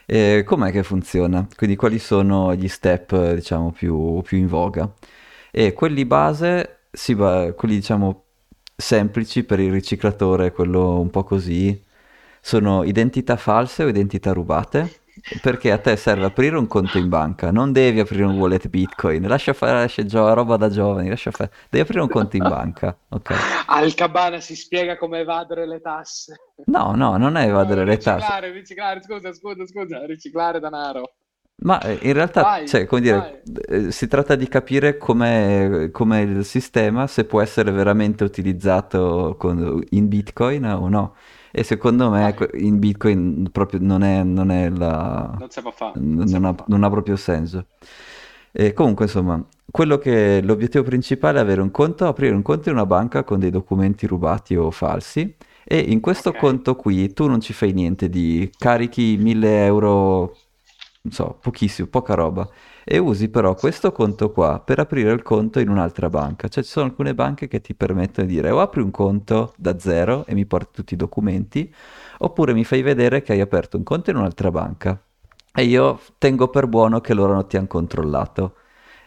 [0.06, 1.46] eh, com'è che funziona?
[1.56, 4.92] Quindi quali sono gli step eh, diciamo più, più in voga?
[5.50, 8.24] E quelli base, si va, quelli diciamo
[8.76, 11.82] semplici per il riciclatore, quello un po' così,
[12.40, 15.00] sono identità false o identità rubate?
[15.40, 19.26] Perché a te serve aprire un conto in banca, non devi aprire un wallet Bitcoin,
[19.26, 22.96] lascia fare lascia gio- roba da giovani, lascia fare, devi aprire un conto in banca,
[23.08, 23.46] ok?
[23.68, 26.36] Al Cabana si spiega come evadere le tasse.
[26.66, 31.14] No, no, non è No, evadere le tasse, riciclare, scusa, scusa, scusa, riciclare denaro.
[31.62, 33.42] ma eh, in realtà, Vai, cioè, come dire, vai.
[33.68, 40.08] eh, si tratta di capire com'è il sistema, se può essere veramente utilizzato con- in
[40.08, 41.14] Bitcoin o no.
[41.58, 45.34] E secondo me in Bitcoin proprio non è, non è la...
[45.38, 46.64] Non si può fare, non non fare.
[46.66, 47.66] non ha proprio senso.
[48.52, 52.74] E comunque, insomma, quello che l'obiettivo principale è avere un conto, aprire un conto in
[52.76, 55.34] una banca con dei documenti rubati o falsi.
[55.64, 56.36] E in questo Ok.
[56.36, 60.36] conto qui tu non ci fai niente di carichi 1000 euro,
[61.10, 62.48] so, pochissimo, poca roba.
[62.84, 66.48] E usi però questo conto qua per aprire il conto in un'altra banca.
[66.48, 69.78] Cioè ci sono alcune banche che ti permettono di dire o apri un conto da
[69.78, 71.72] zero e mi porti tutti i documenti,
[72.18, 75.00] oppure mi fai vedere che hai aperto un conto in un'altra banca.
[75.52, 78.54] E io tengo per buono che loro non ti hanno controllato.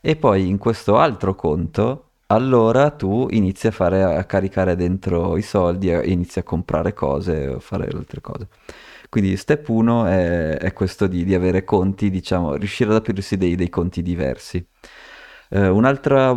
[0.02, 5.42] E poi in questo altro conto, allora tu inizi a fare, a caricare dentro i
[5.42, 8.48] soldi e inizi a comprare cose o fare altre cose.
[9.10, 13.56] Quindi step 1 è, è questo di, di avere conti, diciamo, riuscire ad aprirsi dei,
[13.56, 14.64] dei conti diversi.
[15.50, 16.36] Eh, un'altra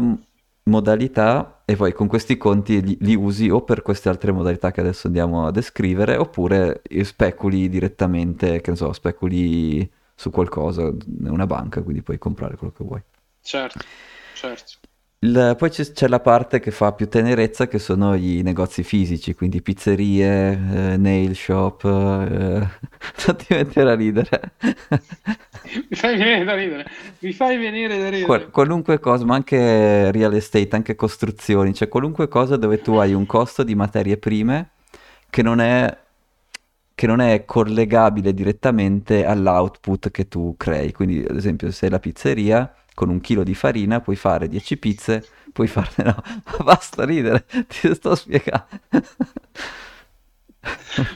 [0.65, 4.81] modalità, e poi con questi conti li, li usi o per queste altre modalità che
[4.81, 10.91] adesso andiamo a descrivere, oppure speculi direttamente, che ne so, speculi su qualcosa,
[11.25, 13.03] una banca, quindi puoi comprare quello che vuoi.
[13.43, 13.81] Certo,
[14.35, 14.73] certo.
[15.25, 19.35] Il- poi c'è c'è la parte che fa più tenerezza, che sono i negozi fisici,
[19.35, 20.51] quindi pizzerie,
[20.95, 21.89] eh, nail shop, eh,
[23.27, 24.53] non ti mettere a ridere.
[25.89, 26.85] Mi fai venire da ridere,
[27.21, 28.25] mi fai venire da ridere.
[28.27, 33.15] Qual- qualunque cosa, ma anche real estate, anche costruzioni, cioè qualunque cosa dove tu hai
[33.15, 34.71] un costo di materie prime
[35.31, 35.97] che non è,
[36.95, 40.93] che non è collegabile direttamente all'output che tu crei.
[40.93, 45.27] Quindi, ad esempio, se la pizzeria, con un chilo di farina puoi fare 10 pizze,
[45.53, 46.05] puoi farne...
[46.05, 46.23] No,
[46.59, 48.67] ma basta ridere, ti sto spiegando.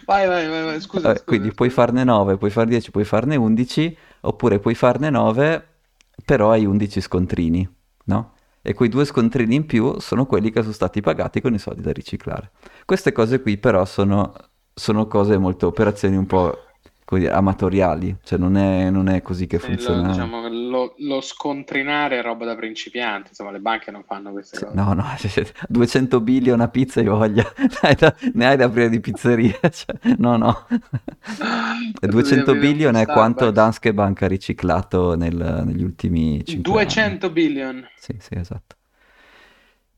[0.07, 1.83] Vai, vai, vai, vai, scusa, Vabbè, scusa, quindi puoi scusa.
[1.83, 5.69] farne 9, puoi fare 10, puoi farne 11, oppure puoi farne 9,
[6.25, 7.69] però hai 11 scontrini,
[8.05, 8.33] no?
[8.63, 11.83] E quei due scontrini in più sono quelli che sono stati pagati con i soldi
[11.83, 12.51] da riciclare.
[12.85, 14.33] Queste cose qui però sono,
[14.75, 16.59] sono cose molto, operazioni un po',
[17.15, 20.09] dire, amatoriali, cioè non è, non è così che Sì, lo, funziona.
[20.09, 24.75] diciamo, lo, lo scontrinare è roba da principianti, insomma, le banche non fanno queste cose.
[24.75, 25.05] No, no,
[25.69, 28.15] 200 billion a pizza io voglia, ne hai da,
[28.49, 30.67] hai aprire di pizzerie, cioè, no, no.
[30.69, 33.51] E Devi 200 aprire un billion è quanto.
[33.53, 36.85] Danske Bank ha riciclato nel- negli ultimi 5 anni.
[36.85, 37.87] 200 billion.
[37.99, 38.75] Sì, sì, esatto.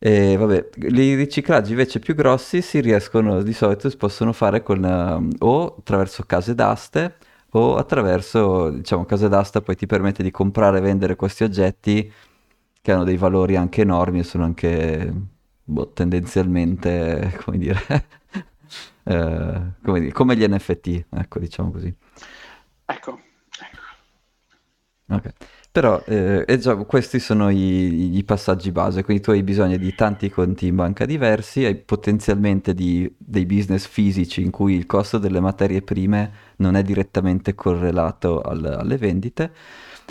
[0.00, 4.84] E vabbè, i riciclaggi invece più grossi si riescono, di solito si possono fare con,
[4.84, 7.16] ehm, o attraverso case d'aste
[7.50, 12.12] o attraverso, diciamo, case d'asta poi ti permette di comprare e vendere questi oggetti
[12.80, 15.12] che hanno dei valori anche enormi e sono anche
[15.64, 17.80] boh, tendenzialmente, come dire,
[19.04, 21.92] eh, come, dire, come gli NFT, ecco, diciamo così.
[22.86, 23.20] Ecco.
[25.10, 25.32] Ok.
[25.70, 30.30] Però eh, già, questi sono i, i, passaggi base, quindi tu hai bisogno di tanti
[30.30, 35.40] conti in banca diversi, hai potenzialmente di, dei business fisici in cui il costo delle
[35.40, 39.52] materie prime non è direttamente correlato al, alle vendite,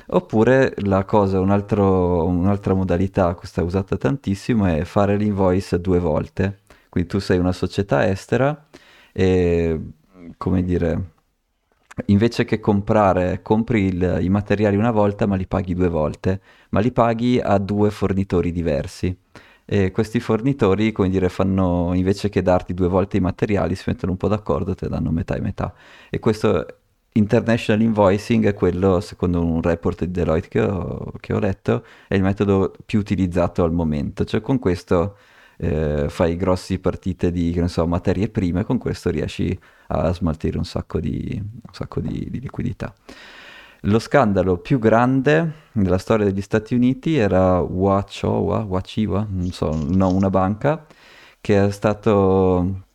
[0.08, 6.00] oppure la cosa, un altro, un'altra modalità, questa è usata tantissimo, è fare l'invoice due
[6.00, 6.60] volte.
[6.88, 8.68] Quindi tu sei una società estera
[9.12, 9.80] e,
[10.38, 11.16] come dire
[12.06, 16.80] invece che comprare, compri il, i materiali una volta ma li paghi due volte, ma
[16.80, 19.16] li paghi a due fornitori diversi.
[19.70, 24.14] E questi fornitori, come dire, fanno, invece che darti due volte i materiali, si mettono
[24.14, 25.74] un po' d'accordo e te danno metà e metà.
[26.10, 26.66] E questo
[27.14, 32.16] international invoicing è quello, secondo un report di Deloitte che ho, che ho letto, è
[32.16, 34.24] il metodo più utilizzato al momento.
[34.24, 35.18] Cioè con questo
[35.58, 41.00] eh, fai grossi partite di, so, materie prime, con questo riesci a smaltire un sacco
[41.00, 42.94] di, un sacco di, di liquidità.
[43.82, 50.10] Lo scandalo più grande della storia degli Stati Uniti era Wachowa, Wachiwa, non so, no,
[50.14, 50.86] una banca
[51.40, 52.86] che è stato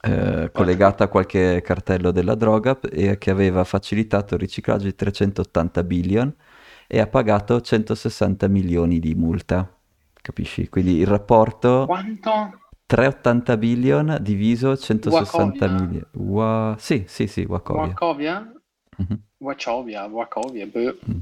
[0.00, 5.84] eh, collegata a qualche cartello della droga e che aveva facilitato il riciclaggio di 380
[5.84, 6.34] billion
[6.86, 9.73] e ha pagato 160 milioni di multa.
[10.24, 10.70] Capisci?
[10.70, 11.84] Quindi il rapporto...
[11.84, 12.60] Quanto?
[12.86, 16.02] 380 billion diviso 160 milioni.
[16.12, 16.74] Wa...
[16.78, 17.82] Sì, sì, sì, Wachovia.
[17.82, 18.52] Wachovia?
[19.02, 19.18] Mm-hmm.
[19.36, 20.66] Wachovia, Wachovia.
[20.66, 21.18] Mm.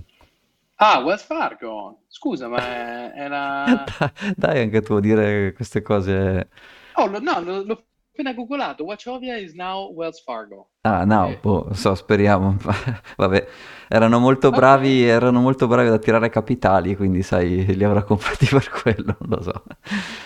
[0.76, 2.02] Ah, Wells Fargo.
[2.06, 3.84] Scusa, ma era...
[4.36, 6.48] Dai, anche tu dire queste cose...
[6.92, 8.84] Oh, no, l'ho appena googolato.
[8.84, 10.68] Wachovia is now Wells Fargo.
[10.82, 11.38] Ah, no, eh.
[11.40, 12.56] boh, so, speriamo.
[13.16, 13.46] Vabbè,
[13.88, 15.08] erano molto bravi, okay.
[15.08, 19.42] erano molto bravi ad attirare capitali, quindi sai, li avrà comprati per quello, non lo
[19.42, 19.64] so.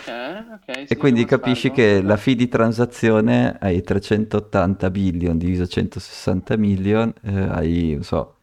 [0.03, 1.83] Okay, okay, e quindi capisci farlo.
[1.83, 8.35] che la fee di transazione hai 380 billion diviso 160 million, eh, hai, non so,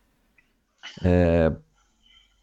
[1.02, 1.52] eh,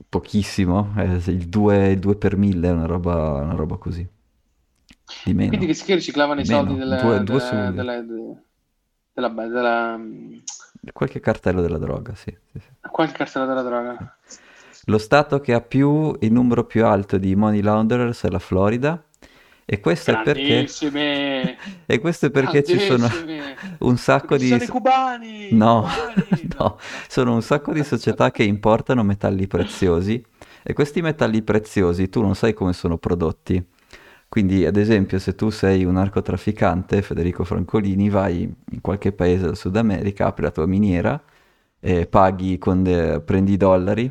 [0.08, 4.08] pochissimo, eh, il 2, il 2 per 1000, una roba, una roba così.
[5.24, 5.58] Di meno.
[5.58, 6.58] Quindi che riciclavano i meno.
[6.58, 8.06] soldi delle, due, due delle, delle,
[9.14, 10.00] della, della,
[10.94, 12.36] Qualche cartello della droga, sì.
[12.52, 12.68] sì, sì.
[12.90, 14.18] Qualche cartello della droga.
[14.86, 19.04] Lo stato che ha più, il numero più alto di money launderers è la Florida.
[19.64, 20.68] E questo è perché...
[21.86, 23.08] e questo è perché ci sono
[23.80, 24.48] un sacco di...
[24.48, 25.48] Sono i cubani!
[25.52, 25.88] No,
[26.18, 26.48] cubani.
[26.58, 30.22] no, sono un sacco di società che importano metalli preziosi
[30.64, 33.64] e questi metalli preziosi tu non sai come sono prodotti.
[34.32, 39.58] Quindi, ad esempio, se tu sei un narcotrafficante, Federico Francolini, vai in qualche paese del
[39.58, 41.22] Sud America, apri la tua miniera,
[41.82, 44.10] e paghi con de- prendi i dollari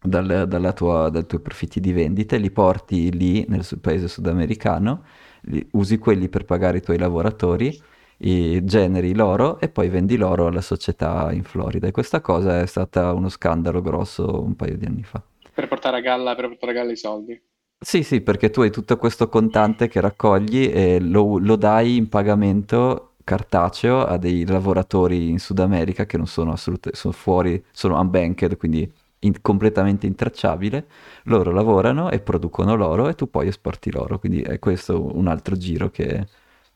[0.00, 5.02] dal, tua, dai tuoi profitti di vendita li porti lì nel paese sudamericano,
[5.42, 7.76] li, usi quelli per pagare i tuoi lavoratori,
[8.18, 11.88] generi l'oro e poi vendi l'oro alla società in Florida.
[11.88, 15.20] E questa cosa è stata uno scandalo grosso un paio di anni fa.
[15.52, 17.49] Per portare a galla, per portare a galla i soldi.
[17.82, 22.08] Sì, sì, perché tu hai tutto questo contante che raccogli e lo, lo dai in
[22.10, 27.98] pagamento cartaceo a dei lavoratori in Sud America che non sono assolutamente, sono fuori, sono
[27.98, 30.86] unbanked, quindi in, completamente intracciabile.
[31.24, 35.56] Loro lavorano e producono l'oro e tu poi esporti l'oro, quindi è questo un altro
[35.56, 36.26] giro che...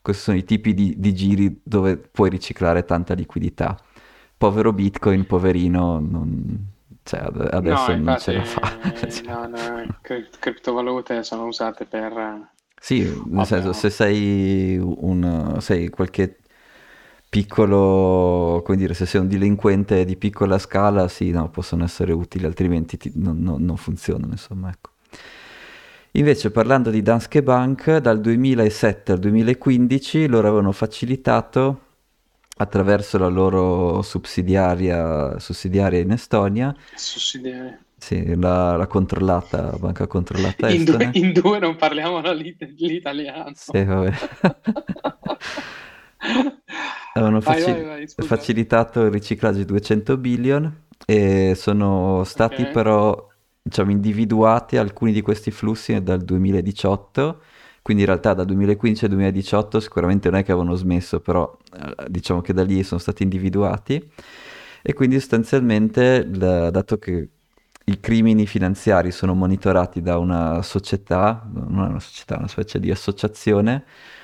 [0.05, 3.75] Questi sono i tipi di, di giri dove puoi riciclare tanta liquidità.
[4.37, 6.73] Povero Bitcoin, poverino, non,
[7.05, 7.19] cioè,
[7.51, 8.77] adesso no, non ce la fa.
[9.25, 12.49] no, no, cri- criptovalute sono usate per...
[12.79, 13.45] Sì, nel Vabbè.
[13.45, 15.57] senso, se sei un...
[15.61, 16.39] sei qualche
[17.29, 22.45] piccolo, come dire, se sei un delinquente di piccola scala, sì, no, possono essere utili,
[22.45, 24.89] altrimenti ti, non, non, non funzionano, insomma, ecco.
[26.13, 31.81] Invece parlando di Danske Bank, dal 2007 al 2015 loro avevano facilitato
[32.57, 36.75] attraverso la loro sussidiaria, sussidiaria in Estonia.
[36.95, 37.79] Sussidiaria.
[37.97, 43.51] Sì, la, la controllata, banca controllata in due, in due, non parliamo l'italiano.
[43.55, 44.13] Sì, vabbè.
[47.13, 52.73] Avevano faci- facilitato il riciclaggio di 200 billion e sono stati okay.
[52.73, 53.27] però
[53.61, 57.41] diciamo, individuati alcuni di questi flussi dal 2018
[57.85, 62.07] quindi in realtà da 2015 al 2018 sicuramente non è che avevano smesso, però eh,
[62.09, 64.11] diciamo che da lì sono stati individuati.
[64.81, 67.29] E quindi sostanzialmente, dato che
[67.83, 72.89] i crimini finanziari sono monitorati da una società, non è una società, una specie di
[72.89, 73.83] associazione,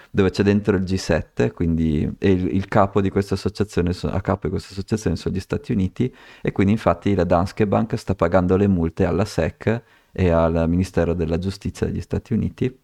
[0.09, 4.49] dove c'è dentro il G7, quindi il, il, capo di questa associazione, a capo di
[4.49, 8.67] questa associazione sono gli Stati Uniti e quindi infatti la Danske Bank sta pagando le
[8.67, 12.80] multe alla SEC e al Ministero della Giustizia degli Stati Uniti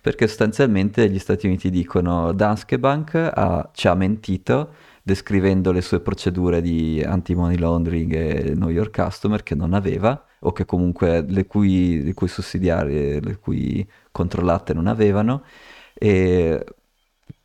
[0.00, 6.00] perché sostanzialmente gli Stati Uniti dicono Danske Bank ha, ci ha mentito descrivendo le sue
[6.00, 11.46] procedure di anti-money laundering e New York Customer che non aveva o che comunque le
[11.46, 15.44] cui, le cui sussidiarie, le cui controllate non avevano
[15.94, 16.64] e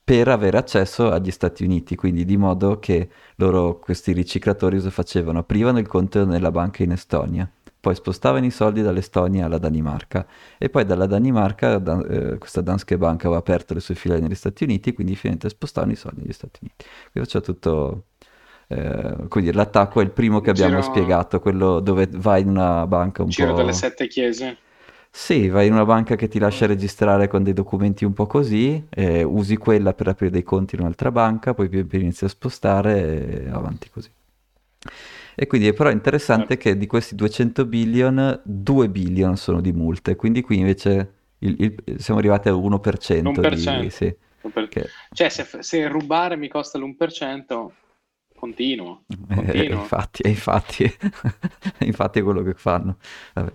[0.03, 5.39] per avere accesso agli Stati Uniti, quindi di modo che loro, questi riciclatori, cosa facevano?
[5.39, 7.49] Aprivano il conto nella banca in Estonia
[7.85, 10.25] poi spostavano i soldi dall'Estonia alla Danimarca
[10.57, 14.33] e poi dalla Danimarca da, eh, questa Danske Bank aveva aperto le sue file negli
[14.33, 16.83] Stati Uniti, quindi finalmente spostavano i soldi negli Stati Uniti.
[17.11, 18.05] Quindi c'è tutto...
[18.69, 20.93] Eh, quindi l'attacco è il primo che abbiamo Giro...
[20.93, 23.57] spiegato, quello dove vai in una banca un Giro po'...
[23.57, 24.57] delle sette chiese.
[25.11, 28.83] Sì, vai in una banca che ti lascia registrare con dei documenti un po' così,
[28.89, 33.43] eh, usi quella per aprire dei conti in un'altra banca, poi piano inizi a spostare
[33.43, 34.09] e avanti così.
[35.35, 36.69] E quindi è però interessante certo.
[36.69, 41.99] che di questi 200 billion, 2 billion sono di multe, quindi qui invece il, il,
[41.99, 43.21] siamo arrivati al 1%.
[43.21, 43.79] 1%.
[43.81, 44.15] Di, sì,
[44.69, 44.87] che...
[45.11, 47.67] Cioè se, se, rubare mi costa l'1%,
[48.35, 49.03] continuo.
[49.27, 49.51] continuo.
[49.51, 50.91] Eh, infatti, è infatti,
[51.79, 52.97] infatti è quello che fanno.
[53.33, 53.51] Vabbè.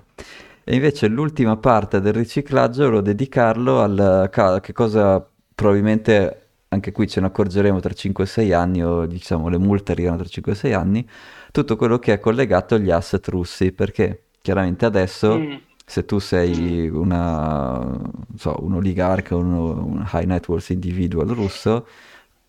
[0.64, 4.28] E invece l'ultima parte del riciclaggio volevo dedicarlo al
[4.62, 9.92] che cosa probabilmente anche qui ce ne accorgeremo tra 5-6 anni o diciamo le multe
[9.92, 11.08] arrivano tra 5-6 anni
[11.50, 15.54] tutto quello che è collegato agli asset russi, perché chiaramente adesso mm.
[15.84, 18.00] se tu sei una,
[18.36, 21.86] so, un oligarca, uno, un high net worth individual russo,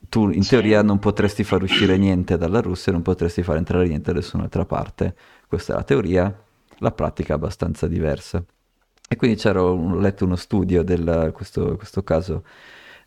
[0.10, 4.12] tu in teoria non potresti far uscire niente dalla Russia, non potresti far entrare niente
[4.12, 5.16] da nessun'altra parte.
[5.48, 6.44] Questa è la teoria,
[6.80, 8.44] la pratica è abbastanza diversa.
[9.08, 10.96] E quindi c'era, ho letto uno studio di
[11.34, 12.44] questo, questo caso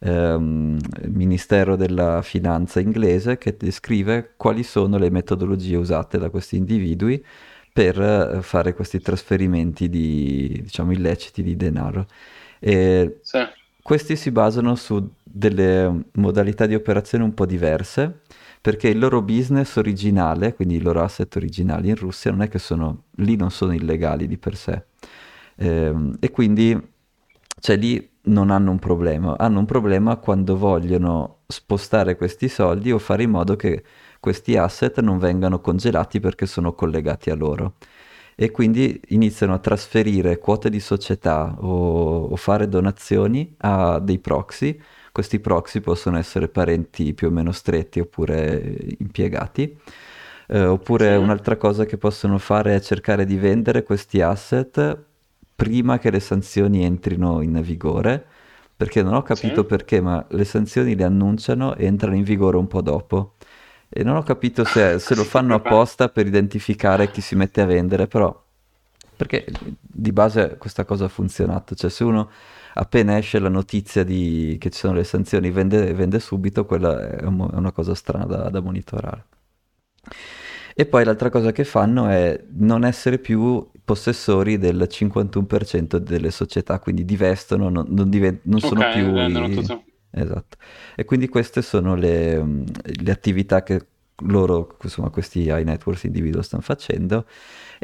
[0.04, 0.78] ehm,
[1.08, 7.24] Ministero della Finanza inglese che descrive quali sono le metodologie usate da questi individui
[7.72, 12.06] per eh, fare questi trasferimenti di, diciamo, illeciti di denaro.
[12.60, 13.38] E sì.
[13.84, 18.20] Questi si basano su delle modalità di operazione un po' diverse,
[18.62, 22.58] perché il loro business originale, quindi i loro asset originali in Russia, non è che
[22.58, 24.84] sono, lì non sono illegali di per sé.
[25.56, 26.80] Eh, e quindi,
[27.64, 32.98] cioè lì non hanno un problema, hanno un problema quando vogliono spostare questi soldi o
[32.98, 33.82] fare in modo che
[34.20, 37.76] questi asset non vengano congelati perché sono collegati a loro.
[38.34, 44.78] E quindi iniziano a trasferire quote di società o, o fare donazioni a dei proxy.
[45.10, 49.74] Questi proxy possono essere parenti più o meno stretti oppure impiegati.
[50.48, 51.16] Eh, oppure sì.
[51.16, 55.12] un'altra cosa che possono fare è cercare di vendere questi asset
[55.54, 58.24] prima che le sanzioni entrino in vigore,
[58.76, 59.66] perché non ho capito sì.
[59.66, 63.34] perché, ma le sanzioni le annunciano e entrano in vigore un po' dopo.
[63.88, 67.66] E non ho capito se, se lo fanno apposta per identificare chi si mette a
[67.66, 68.42] vendere, però
[69.16, 69.46] perché
[69.80, 72.30] di base questa cosa ha funzionato, cioè se uno
[72.74, 77.24] appena esce la notizia di, che ci sono le sanzioni vende, vende subito, quella è,
[77.24, 79.24] un, è una cosa strana da, da monitorare.
[80.74, 86.78] E poi l'altra cosa che fanno è non essere più possessori del 51% delle società,
[86.78, 89.16] quindi divestono, non, non, divent- non okay, sono più...
[89.16, 89.84] I...
[90.16, 90.56] Esatto.
[90.94, 93.86] E quindi queste sono le, le attività che
[94.18, 97.26] loro, insomma, questi high networks individual stanno facendo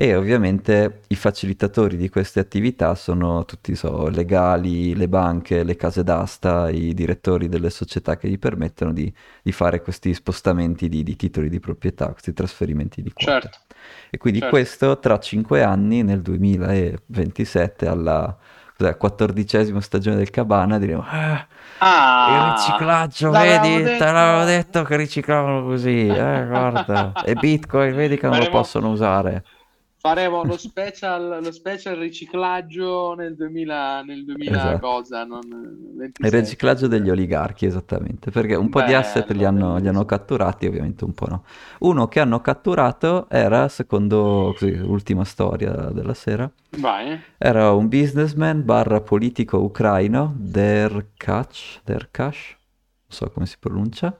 [0.02, 6.02] e ovviamente i facilitatori di queste attività sono tutti so, legali, le banche, le case
[6.02, 11.16] d'asta, i direttori delle società che gli permettono di, di fare questi spostamenti di, di,
[11.16, 13.30] titoli di proprietà, questi trasferimenti di quote.
[13.42, 13.58] Certo.
[14.08, 14.54] E quindi certo.
[14.56, 18.34] questo tra cinque anni, nel 2027, alla
[18.96, 21.04] quattordicesima stagione del Cabana, diremo...
[21.06, 21.46] Ah,
[21.82, 24.04] Ah, il riciclaggio, vedi, detto.
[24.04, 27.12] te l'avevo detto che riciclavano così, eh, guarda.
[27.24, 29.44] e Bitcoin, vedi che non lo possono usare
[30.00, 34.78] faremo lo special, lo special riciclaggio nel 2000, nel 2000 esatto.
[34.78, 35.40] cosa, non,
[36.00, 40.64] il riciclaggio degli oligarchi, esattamente, perché un po' di asset li hanno, li hanno, catturati,
[40.64, 41.44] ovviamente un po' no.
[41.80, 47.20] Uno che hanno catturato era, secondo così, l'ultima storia della sera, Vai.
[47.36, 54.16] era un businessman barra politico ucraino, Derkach, Derkash, non so come si pronuncia,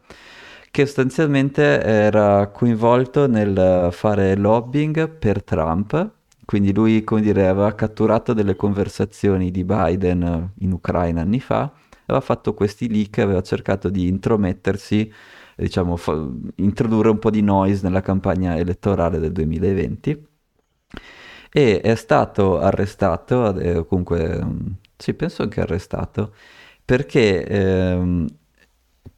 [0.71, 6.11] che sostanzialmente era coinvolto nel fare lobbying per Trump.
[6.45, 11.71] Quindi lui, come dire, aveva catturato delle conversazioni di Biden in Ucraina anni fa,
[12.07, 15.13] aveva fatto questi leak, aveva cercato di intromettersi,
[15.57, 20.27] diciamo, fa- introdurre un po' di noise nella campagna elettorale del 2020
[21.53, 24.41] e è stato arrestato, eh, comunque,
[24.97, 26.35] sì, penso anche arrestato,
[26.85, 28.27] perché ehm,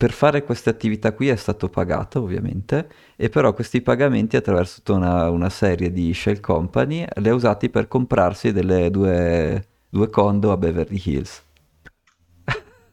[0.03, 4.95] per fare queste attività qui è stato pagato ovviamente, e però questi pagamenti attraverso tutta
[4.95, 10.51] una, una serie di shell company li ha usati per comprarsi delle due, due condo
[10.51, 11.45] a Beverly Hills.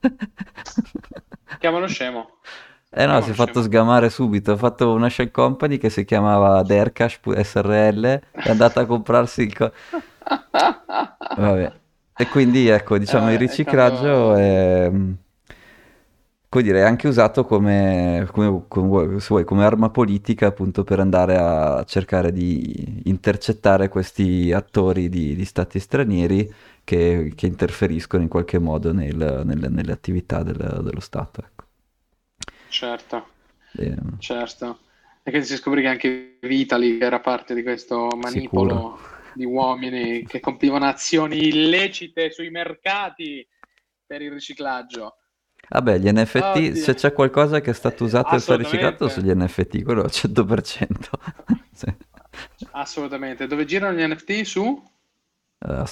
[1.59, 2.29] Chiamalo scemo.
[2.91, 4.51] Eh no, si è fatto sgamare subito.
[4.51, 8.05] Ha fatto una shell company che si chiamava Derkash SRL.
[8.31, 9.55] È andata a comprarsi il.
[9.55, 9.71] Co-
[11.35, 11.73] Vabbè.
[12.15, 14.35] E quindi ecco, diciamo, Eh, il è riciclaggio quando...
[14.35, 14.91] è,
[16.49, 21.37] come dire, è anche usato come, come- come- vuoi, come arma politica appunto per andare
[21.37, 26.51] a cercare di intercettare questi attori di, di stati stranieri
[26.83, 31.41] che, che interferiscono in qualche modo nel- nelle, nelle attività del- dello Stato.
[31.41, 31.63] Ecco.
[32.67, 33.27] Certo,
[33.79, 34.81] E- certo.
[35.23, 38.75] E che si scoprì che anche Vitali era parte di questo sicuro.
[38.77, 38.99] manipolo
[39.31, 43.47] di uomini che compivano azioni illecite sui mercati
[44.05, 45.17] per il riciclaggio.
[45.69, 46.93] Vabbè, gli NFT, se Oddio.
[46.95, 49.09] c'è qualcosa che è stato usato e sta riciclato assolutamente.
[49.09, 51.57] sono gli NFT, quello al 100%.
[51.79, 51.95] Sì.
[52.71, 53.47] Assolutamente.
[53.47, 54.83] Dove girano gli NFT su?
[55.59, 55.83] Eh,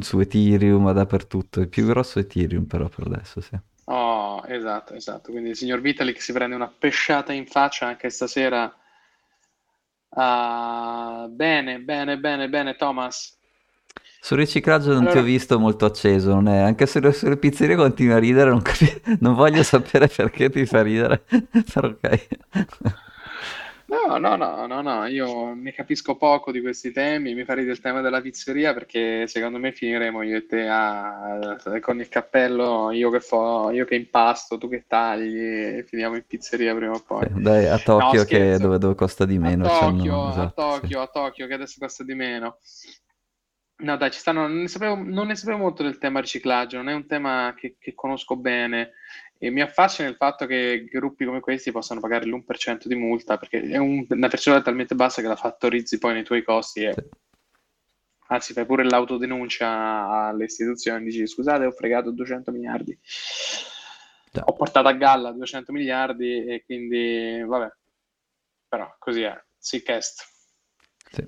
[0.00, 1.60] su Ethereum, dappertutto.
[1.60, 3.58] Il più grosso è Ethereum però per adesso, sì.
[3.84, 5.30] Oh, esatto, esatto.
[5.32, 8.72] Quindi il signor Vitalik si prende una pesciata in faccia anche stasera.
[10.10, 13.38] Ah, bene, bene, bene, bene, Thomas.
[14.22, 17.36] Sul riciclaggio non ti ho Allora, visto molto acceso, non è- anche se le- sulle
[17.38, 21.24] pizzerie continui a ridere, non, capi- non voglio sapere perché ti fa ridere,
[21.72, 22.26] però ok.
[23.86, 27.80] no, no, no, no, no, io ne capisco poco di questi temi, mi farei del
[27.80, 33.10] tema della pizzeria perché secondo me finiremo io e te a- con il cappello, io
[33.10, 37.26] che fo, io che impasto, tu che tagli, e finiamo in pizzeria prima o poi.
[37.26, 38.58] Sì, Dai, a No, Tokyo che scherzo.
[38.58, 40.86] dove, dove costa di A meno, Tokyo, c'hanno, a esatto, sì.
[40.86, 42.58] Tokyo, a Tokyo, che adesso costa di meno.
[43.80, 46.88] No, dai, ci stanno, non ne sapevo, non ne sapevo molto del tema riciclaggio, non
[46.88, 48.92] è un tema che, che conosco bene
[49.38, 53.62] e mi affascina il fatto che gruppi come questi possano pagare l'1% di multa perché
[53.62, 56.94] è un- una percentuale talmente bassa che la fattorizzi poi nei tuoi costi e
[58.28, 62.96] anzi fai pure l'autodenuncia alle istituzioni, dici scusate ho fregato 200 miliardi,
[64.30, 64.42] Già.
[64.44, 67.72] ho portato a galla 200 miliardi e quindi vabbè,
[68.68, 70.22] però così è, sick est.
[71.10, 71.26] Sì.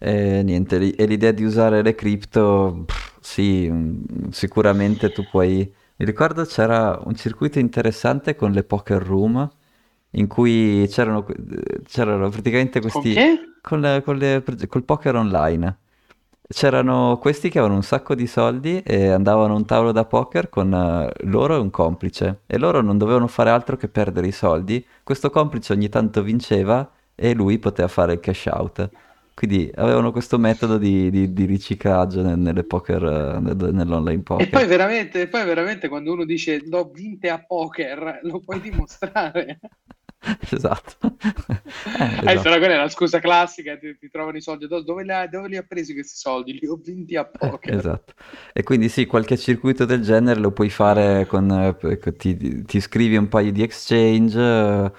[0.00, 5.72] E niente, e l'idea di usare le cripto, pff, sì, mm, sicuramente tu puoi...
[5.96, 9.48] Mi ricordo c'era un circuito interessante con le poker room,
[10.10, 11.26] in cui c'erano,
[11.84, 13.26] c'erano praticamente questi...
[13.60, 15.78] Con le- con le- col poker online.
[16.50, 20.48] C'erano questi che avevano un sacco di soldi e andavano a un tavolo da poker
[20.48, 22.42] con eh, loro e un complice.
[22.46, 24.84] E loro non dovevano fare altro che perdere i soldi.
[25.02, 28.88] Questo complice ogni tanto vinceva e lui poteva fare il cash out.
[29.38, 34.48] Quindi avevano questo metodo di, di- di riciclaggio nel- nelle poker, eh, nel- nell'online E
[34.48, 34.66] poi poker.
[34.66, 39.58] veramente, e poi veramente quando uno dice l'ho vinte a poker, lo puoi dimostrare.
[40.52, 40.96] Esatto.
[42.00, 42.58] Eh, Eh, esatto.
[42.58, 44.84] quella è la scusa classica, ti, ti trovano i soldi addosso.
[44.84, 46.52] Dove li, hai- dove li ha presi questi soldi?
[46.58, 47.76] Li ho vinti a Eh, poker.
[47.76, 48.14] esatto.
[48.52, 51.48] E quindi sì, qualche circuito del genere lo puoi fare con...
[51.50, 54.92] eh, ti, ti iscrivi un paio di exchange, eh,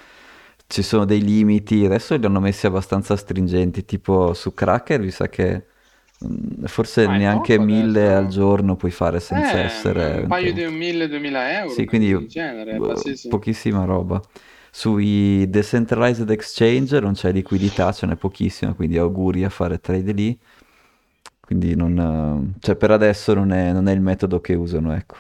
[0.69, 5.27] ci sono dei limiti, adesso li hanno messi abbastanza stringenti, tipo su Cracker, mi sa
[5.29, 5.65] che
[6.25, 8.29] mm, forse Ma neanche mille al adesso.
[8.29, 10.21] giorno puoi fare senza Eh, essere...
[10.21, 12.93] un paio di 1000-2000 euro, Sì, quindi genere, boh,
[13.27, 14.21] pochissima roba.
[14.71, 20.39] Sui decentralized exchange non c'è liquidità, ce n'è pochissima, quindi auguri a fare trade lì.
[21.41, 25.15] Quindi non, eh, cioè per adesso non è, non è il metodo che usano, ecco.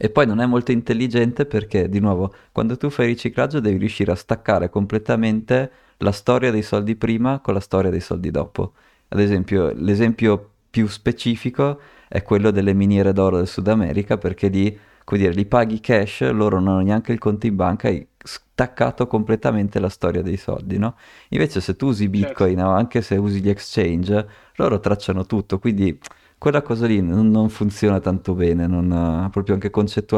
[0.00, 4.12] E poi non è molto intelligente perché, di nuovo, quando tu fai riciclaggio devi riuscire
[4.12, 8.74] a staccare completamente la storia dei soldi prima con la storia dei soldi dopo.
[9.08, 14.78] Ad esempio, l'esempio più specifico è quello delle miniere d'oro del Sud America perché lì,
[15.02, 19.06] come dire, li paghi cash, loro non hanno neanche il conto in banca, hai staccato
[19.08, 20.94] completamente la storia dei soldi, no?
[21.30, 22.10] Invece se tu usi Certo.
[22.10, 25.98] Bitcoin o anche se usi gli exchange, loro tracciano tutto, quindi
[26.38, 29.70] quella cosa lì non, non funziona tanto bene, non, proprio anche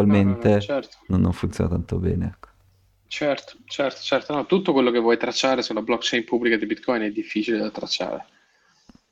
[0.04, 0.98] No, no, no, concettualmente certo.
[1.06, 2.48] non, non funziona tanto bene, ecco.
[3.06, 4.32] Certo, certo, certo.
[4.34, 8.24] No, tutto quello che vuoi tracciare sulla blockchain pubblica di Bitcoin è difficile da tracciare.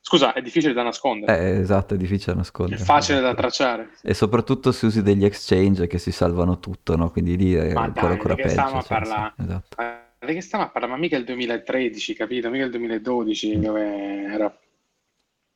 [0.01, 1.37] Scusa, è difficile da nascondere.
[1.37, 2.83] Eh, esatto, è difficile da È nascondere.
[2.83, 3.89] facile da tracciare.
[4.01, 7.11] E soprattutto se usi degli exchange che si salvano tutto, no?
[7.11, 9.33] Quindi lì è Ma ancora, dai, ancora che stiamo peggio, a parlare?
[9.37, 9.77] esatto.
[9.77, 10.93] Ma che stiamo a parlare?
[10.93, 12.49] Ma mica il 2013, capito?
[12.49, 14.59] Mica il 2012 dove era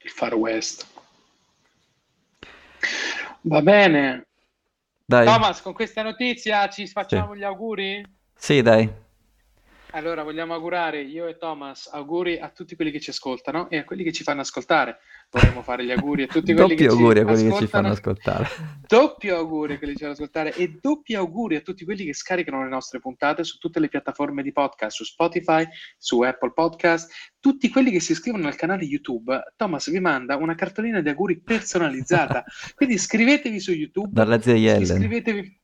[0.03, 0.92] il Far West.
[3.41, 4.27] Va bene.
[5.05, 6.93] Dai, Thomas, con questa notizia ci sì.
[6.93, 8.03] facciamo gli auguri?
[8.35, 9.02] Sì, dai.
[9.95, 13.83] Allora, vogliamo augurare io e Thomas auguri a tutti quelli che ci ascoltano e a
[13.83, 14.97] quelli che ci fanno ascoltare.
[15.29, 17.89] Vorremmo fare gli auguri a tutti quelli che auguri ci a quelli che ci fanno
[17.89, 18.47] ascoltare.
[18.87, 22.13] Doppio auguri a quelli che ci fanno ascoltare e doppi auguri a tutti quelli che
[22.13, 25.63] scaricano le nostre puntate su tutte le piattaforme di podcast, su Spotify,
[25.95, 29.53] su Apple Podcast, tutti quelli che si iscrivono al canale YouTube.
[29.55, 32.43] Thomas vi manda una cartolina di auguri personalizzata.
[32.73, 34.09] Quindi iscrivetevi su YouTube.
[34.11, 34.81] Dalla zia Yellen.
[34.81, 35.61] Iscrivetevi.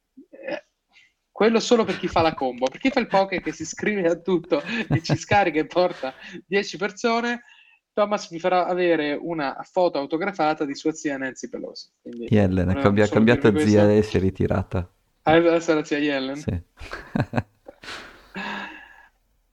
[1.39, 4.09] Quello solo per chi fa la combo, per chi fa il poker che si iscrive
[4.09, 6.13] a tutto e ci scarica e porta
[6.45, 7.43] 10 persone,
[7.93, 11.91] Thomas vi farà avere una foto autografata di sua zia Nancy Pelosi.
[12.01, 13.99] Quindi, Yellen, volevo è cambia- solo cambiata dirvi zia questo.
[13.99, 14.93] e si è ritirata.
[15.21, 16.35] Ah, adesso è la zia Yellen.
[16.35, 16.61] Sì.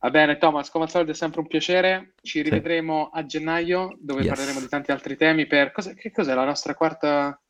[0.00, 2.14] Va bene, Thomas, come al solito è sempre un piacere.
[2.20, 4.30] Ci rivedremo a gennaio dove Yes.
[4.30, 5.46] parleremo di tanti altri temi.
[5.46, 7.40] Per cosa- che cos'è la nostra quarta?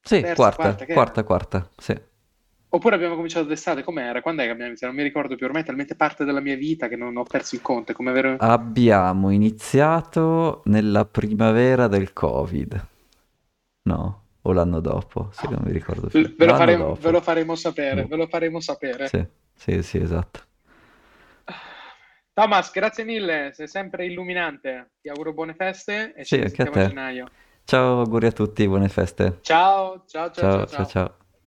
[0.00, 2.00] Sì, Terza, quarta, quarta, quarta, quarta, sì.
[2.70, 3.82] Oppure abbiamo cominciato d'estate?
[3.82, 4.20] Com'era?
[4.20, 4.92] Quando è che abbiamo iniziato?
[4.92, 5.46] Non mi ricordo più.
[5.46, 7.94] Ormai è talmente parte della mia vita che non ho perso il conto.
[7.94, 8.36] Come avere...
[8.38, 12.86] Abbiamo iniziato nella primavera del Covid.
[13.82, 14.22] No?
[14.42, 16.34] O l'anno dopo, se non mi ricordo più.
[16.36, 17.00] Ve lo, faremo, dopo.
[17.00, 18.04] ve lo faremo sapere.
[18.04, 19.08] Ve lo faremo sapere.
[19.08, 20.40] Sì, sì, sì, esatto.
[22.34, 23.50] Thomas, grazie mille.
[23.52, 24.92] Sei sempre illuminante.
[25.00, 27.28] Ti auguro buone feste e Sì, ci anche a gennaio.
[27.64, 29.38] Ciao, auguri a tutti, buone feste.
[29.40, 30.66] Ciao, ciao, ciao, Ciao, ciao.
[30.66, 31.16] ciao, ciao.